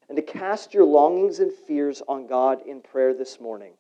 And 0.09 0.17
to 0.17 0.23
cast 0.23 0.73
your 0.73 0.85
longings 0.85 1.41
and 1.41 1.53
fears 1.53 2.01
on 2.07 2.27
God 2.27 2.61
in 2.67 2.81
prayer 2.81 3.13
this 3.13 3.41
morning, 3.41 3.73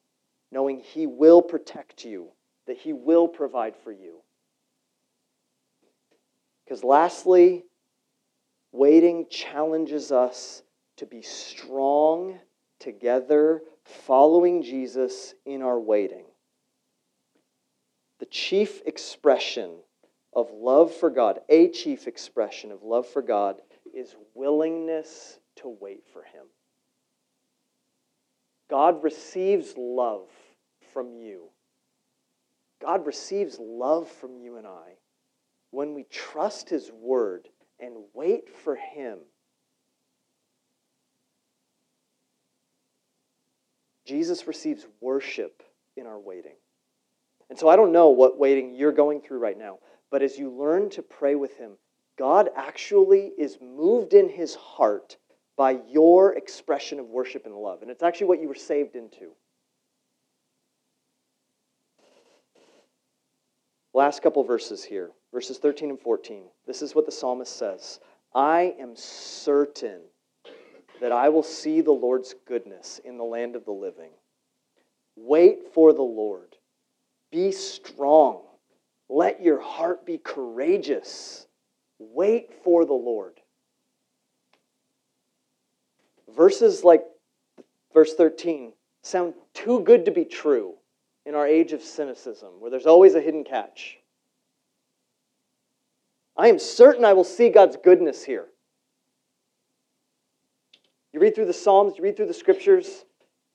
knowing 0.51 0.81
He 0.81 1.07
will 1.07 1.41
protect 1.41 2.05
you 2.05 2.31
that 2.67 2.79
He 2.79 2.93
will 2.93 3.29
provide 3.29 3.75
for 3.77 3.93
you. 3.93 4.21
Because 6.65 6.83
lastly, 6.83 7.65
waiting 8.73 9.27
challenges 9.31 10.11
us 10.11 10.63
to 10.97 11.07
be 11.07 11.23
strong 11.23 12.39
together, 12.79 13.63
following 13.85 14.63
Jesus 14.63 15.35
in 15.45 15.63
our 15.63 15.79
waiting. 15.79 16.25
The 18.19 18.27
chief 18.27 18.81
expression 18.87 19.73
of 20.33 20.51
love 20.53 20.95
for 20.95 21.11
God, 21.11 21.41
a 21.49 21.69
chief 21.69 22.07
expression 22.07 22.73
of 22.73 22.83
love 22.83 23.07
for 23.07 23.23
God, 23.23 23.61
is 23.93 24.17
willingness 24.35 25.39
to 25.57 25.69
wait 25.69 26.05
for 26.13 26.23
Him. 26.23 26.47
God 28.71 29.03
receives 29.05 29.75
love 29.77 30.29
from 30.93 31.13
you 31.13 31.51
God 32.85 33.07
receives 33.07 33.59
love 33.59 34.11
from 34.11 34.37
you 34.37 34.59
and 34.59 34.67
I 34.67 34.99
when 35.71 35.95
we 35.95 36.05
trust 36.05 36.69
His 36.69 36.93
word 36.93 37.49
and 37.81 37.95
wait 38.13 38.51
for 38.51 38.77
Him. 38.77 39.21
Jesus 44.05 44.47
receives 44.47 44.87
worship 45.01 45.63
in 45.97 46.07
our 46.07 46.21
waiting. 46.21 46.57
And 47.49 47.59
so 47.59 47.69
I 47.69 47.77
don't 47.77 47.91
know 47.91 48.11
what 48.11 48.39
waiting 48.39 48.75
you're 48.75 48.93
going 48.93 49.23
through 49.23 49.39
right 49.39 49.59
now, 49.59 49.79
but 50.11 50.23
as 50.23 50.37
you 50.39 50.51
learn 50.51 50.91
to 50.91 51.03
pray 51.03 51.37
with 51.37 51.57
Him, 51.57 51.79
God 52.19 52.51
actually 52.55 53.33
is 53.39 53.57
moved 53.63 54.13
in 54.13 54.29
His 54.29 54.55
heart 54.55 55.17
by 55.57 55.79
your 55.89 56.35
expression 56.35 57.01
of 57.01 57.07
worship 57.07 57.47
and 57.47 57.55
love. 57.55 57.81
And 57.81 57.91
it's 57.91 58.03
actually 58.03 58.27
what 58.27 58.43
you 58.43 58.49
were 58.49 58.55
saved 58.55 58.95
into. 58.95 59.31
Last 63.95 64.23
couple 64.23 64.43
verses 64.43 64.83
here, 64.83 65.13
verses 65.33 65.59
13 65.59 65.91
and 65.91 66.01
14. 66.01 66.43
This 66.67 66.83
is 66.83 66.97
what 66.97 67.07
the 67.07 67.13
psalmist 67.13 67.57
says 67.57 68.01
I 68.35 68.75
am 68.81 68.97
certain 68.97 70.01
that 71.01 71.13
I 71.13 71.29
will 71.29 71.45
see 71.45 71.81
the 71.81 71.93
Lord's 71.93 72.35
goodness 72.47 73.01
in 73.05 73.17
the 73.17 73.25
land 73.25 73.55
of 73.55 73.65
the 73.65 73.73
living. 73.73 74.11
Wait 75.17 75.73
for 75.73 75.93
the 75.93 76.03
Lord. 76.03 76.57
Be 77.31 77.53
strong. 77.53 78.43
Let 79.09 79.41
your 79.41 79.61
heart 79.61 80.05
be 80.05 80.19
courageous. 80.19 81.47
Wait 82.01 82.51
for 82.65 82.85
the 82.85 82.95
Lord. 82.95 83.41
Verses 86.37 86.83
like 86.83 87.05
verse 87.93 88.15
13 88.15 88.73
sound 89.03 89.35
too 89.53 89.81
good 89.81 90.05
to 90.07 90.11
be 90.11 90.25
true 90.25 90.75
in 91.27 91.35
our 91.35 91.47
age 91.47 91.73
of 91.73 91.83
cynicism, 91.83 92.61
where 92.61 92.71
there's 92.71 92.87
always 92.87 93.15
a 93.15 93.21
hidden 93.21 93.45
catch. 93.45 93.99
I 96.37 96.49
am 96.49 96.59
certain 96.59 97.05
I 97.05 97.13
will 97.13 97.25
see 97.25 97.49
God's 97.49 97.77
goodness 97.83 98.25
here. 98.25 98.47
You 101.13 101.21
read 101.21 101.35
through 101.35 101.47
the 101.47 101.53
Psalms, 101.53 101.95
you 101.97 102.03
read 102.03 102.17
through 102.17 102.27
the 102.27 102.35
scriptures, 102.35 103.05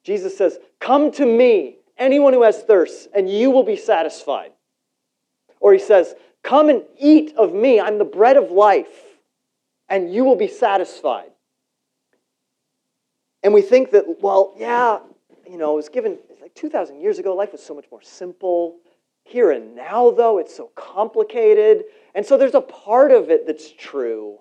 Jesus 0.04 0.38
says, 0.38 0.58
Come 0.80 1.12
to 1.12 1.26
me, 1.26 1.78
anyone 1.98 2.34
who 2.34 2.44
has 2.44 2.64
thirst, 2.64 3.10
and 3.14 3.30
you 3.30 3.52
will 3.52 3.64
be 3.64 3.76
satisfied. 3.76 4.52
Or 5.60 5.74
he 5.74 5.80
says, 5.80 6.16
Come 6.42 6.70
and 6.70 6.84
eat 6.98 7.36
of 7.38 7.54
me, 7.54 7.80
I'm 7.80 7.98
the 7.98 8.06
bread 8.06 8.38
of 8.38 8.50
life, 8.50 8.88
and 9.90 10.14
you 10.14 10.24
will 10.24 10.38
be 10.38 10.48
satisfied. 10.48 11.32
And 13.44 13.54
we 13.54 13.62
think 13.62 13.92
that, 13.92 14.22
well, 14.22 14.54
yeah, 14.58 15.00
you 15.50 15.58
know, 15.58 15.74
it 15.74 15.76
was 15.76 15.90
given 15.90 16.18
like 16.50 16.56
2,000 16.56 17.00
years 17.00 17.20
ago, 17.20 17.36
life 17.36 17.52
was 17.52 17.64
so 17.64 17.76
much 17.76 17.86
more 17.92 18.02
simple. 18.02 18.78
Here 19.24 19.52
and 19.52 19.76
now, 19.76 20.10
though, 20.10 20.40
it's 20.40 20.56
so 20.56 20.72
complicated. 20.76 21.84
And 22.16 22.26
so 22.26 22.38
there's 22.38 22.56
a 22.56 22.62
part 22.62 23.12
of 23.12 23.30
it 23.30 23.46
that's 23.46 23.72
true. 23.72 24.40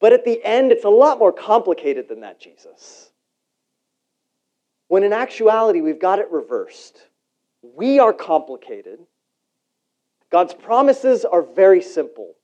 But 0.00 0.12
at 0.12 0.24
the 0.24 0.44
end, 0.44 0.72
it's 0.72 0.84
a 0.84 0.90
lot 0.90 1.18
more 1.18 1.32
complicated 1.32 2.08
than 2.08 2.20
that, 2.20 2.38
Jesus. 2.38 3.10
When 4.88 5.02
in 5.02 5.14
actuality, 5.14 5.80
we've 5.80 6.00
got 6.00 6.18
it 6.18 6.30
reversed. 6.30 6.98
We 7.62 7.98
are 7.98 8.12
complicated. 8.12 8.98
God's 10.30 10.52
promises 10.52 11.24
are 11.24 11.42
very 11.42 11.80
simple. 11.80 12.34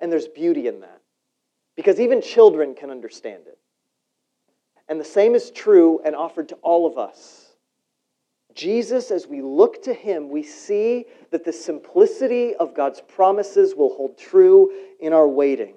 And 0.00 0.12
there's 0.12 0.28
beauty 0.28 0.68
in 0.68 0.80
that. 0.80 1.00
Because 1.74 1.98
even 1.98 2.22
children 2.22 2.74
can 2.74 2.90
understand 2.90 3.42
it. 3.46 3.58
And 4.88 5.00
the 5.00 5.04
same 5.04 5.34
is 5.34 5.50
true 5.50 6.00
and 6.04 6.14
offered 6.14 6.50
to 6.50 6.54
all 6.56 6.86
of 6.86 6.96
us. 6.96 7.45
Jesus, 8.56 9.10
as 9.10 9.26
we 9.26 9.42
look 9.42 9.82
to 9.82 9.92
him, 9.92 10.30
we 10.30 10.42
see 10.42 11.04
that 11.30 11.44
the 11.44 11.52
simplicity 11.52 12.54
of 12.54 12.74
God's 12.74 13.02
promises 13.02 13.74
will 13.74 13.94
hold 13.94 14.18
true 14.18 14.72
in 14.98 15.12
our 15.12 15.28
waiting. 15.28 15.74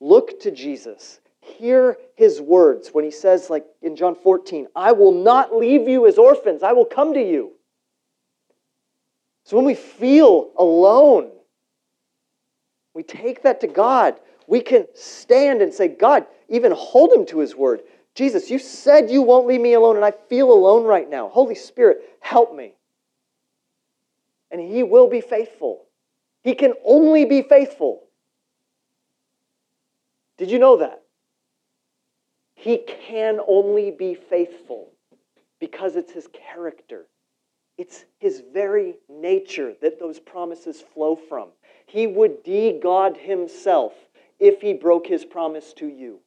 Look 0.00 0.38
to 0.40 0.50
Jesus. 0.50 1.20
Hear 1.40 1.96
his 2.14 2.40
words 2.40 2.90
when 2.92 3.04
he 3.04 3.10
says, 3.10 3.48
like 3.48 3.64
in 3.80 3.96
John 3.96 4.14
14, 4.14 4.68
I 4.76 4.92
will 4.92 5.12
not 5.12 5.56
leave 5.56 5.88
you 5.88 6.06
as 6.06 6.18
orphans, 6.18 6.62
I 6.62 6.72
will 6.72 6.84
come 6.84 7.14
to 7.14 7.22
you. 7.22 7.52
So 9.44 9.56
when 9.56 9.66
we 9.66 9.74
feel 9.74 10.50
alone, 10.58 11.30
we 12.94 13.02
take 13.02 13.42
that 13.42 13.60
to 13.62 13.66
God. 13.66 14.20
We 14.46 14.60
can 14.60 14.86
stand 14.94 15.62
and 15.62 15.72
say, 15.72 15.88
God, 15.88 16.26
even 16.48 16.72
hold 16.72 17.12
him 17.12 17.26
to 17.26 17.38
his 17.38 17.56
word. 17.56 17.80
Jesus, 18.14 18.50
you 18.50 18.58
said 18.58 19.10
you 19.10 19.22
won't 19.22 19.46
leave 19.46 19.60
me 19.60 19.72
alone, 19.72 19.96
and 19.96 20.04
I 20.04 20.12
feel 20.12 20.52
alone 20.52 20.84
right 20.84 21.08
now. 21.08 21.28
Holy 21.28 21.54
Spirit, 21.54 21.98
help 22.20 22.54
me. 22.54 22.74
And 24.50 24.60
he 24.60 24.84
will 24.84 25.08
be 25.08 25.20
faithful. 25.20 25.86
He 26.42 26.54
can 26.54 26.74
only 26.84 27.24
be 27.24 27.42
faithful. 27.42 28.04
Did 30.38 30.50
you 30.50 30.58
know 30.58 30.76
that? 30.76 31.02
He 32.54 32.78
can 32.78 33.40
only 33.46 33.90
be 33.90 34.14
faithful 34.14 34.92
because 35.58 35.96
it's 35.96 36.12
his 36.12 36.28
character. 36.32 37.06
It's 37.76 38.04
his 38.18 38.42
very 38.52 38.94
nature 39.08 39.74
that 39.82 39.98
those 39.98 40.20
promises 40.20 40.80
flow 40.80 41.16
from. 41.16 41.48
He 41.86 42.06
would 42.06 42.44
de 42.44 42.78
God 42.78 43.16
himself 43.16 43.92
if 44.38 44.60
he 44.60 44.72
broke 44.72 45.06
his 45.06 45.24
promise 45.24 45.72
to 45.74 45.86
you. 45.86 46.20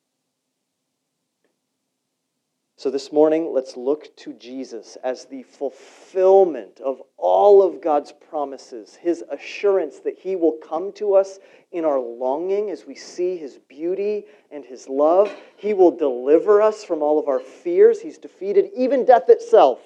So, 2.79 2.91
this 2.91 3.11
morning, 3.11 3.51
let's 3.51 3.75
look 3.75 4.15
to 4.17 4.33
Jesus 4.33 4.99
as 5.03 5.25
the 5.25 5.41
fulfillment 5.41 6.79
of 6.79 7.01
all 7.17 7.63
of 7.63 7.81
God's 7.81 8.11
promises, 8.29 8.93
his 8.93 9.23
assurance 9.31 9.97
that 10.01 10.19
he 10.19 10.35
will 10.35 10.59
come 10.63 10.91
to 10.93 11.15
us 11.15 11.39
in 11.71 11.85
our 11.85 11.99
longing 11.99 12.69
as 12.69 12.85
we 12.85 12.93
see 12.93 13.35
his 13.35 13.57
beauty 13.67 14.25
and 14.51 14.63
his 14.63 14.87
love. 14.87 15.35
He 15.55 15.73
will 15.73 15.89
deliver 15.89 16.61
us 16.61 16.83
from 16.83 17.01
all 17.01 17.17
of 17.17 17.27
our 17.27 17.39
fears. 17.39 17.99
He's 17.99 18.19
defeated 18.19 18.69
even 18.75 19.05
death 19.05 19.27
itself. 19.29 19.79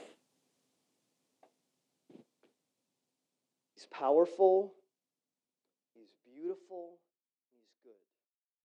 He's 3.74 3.88
powerful, 3.90 4.74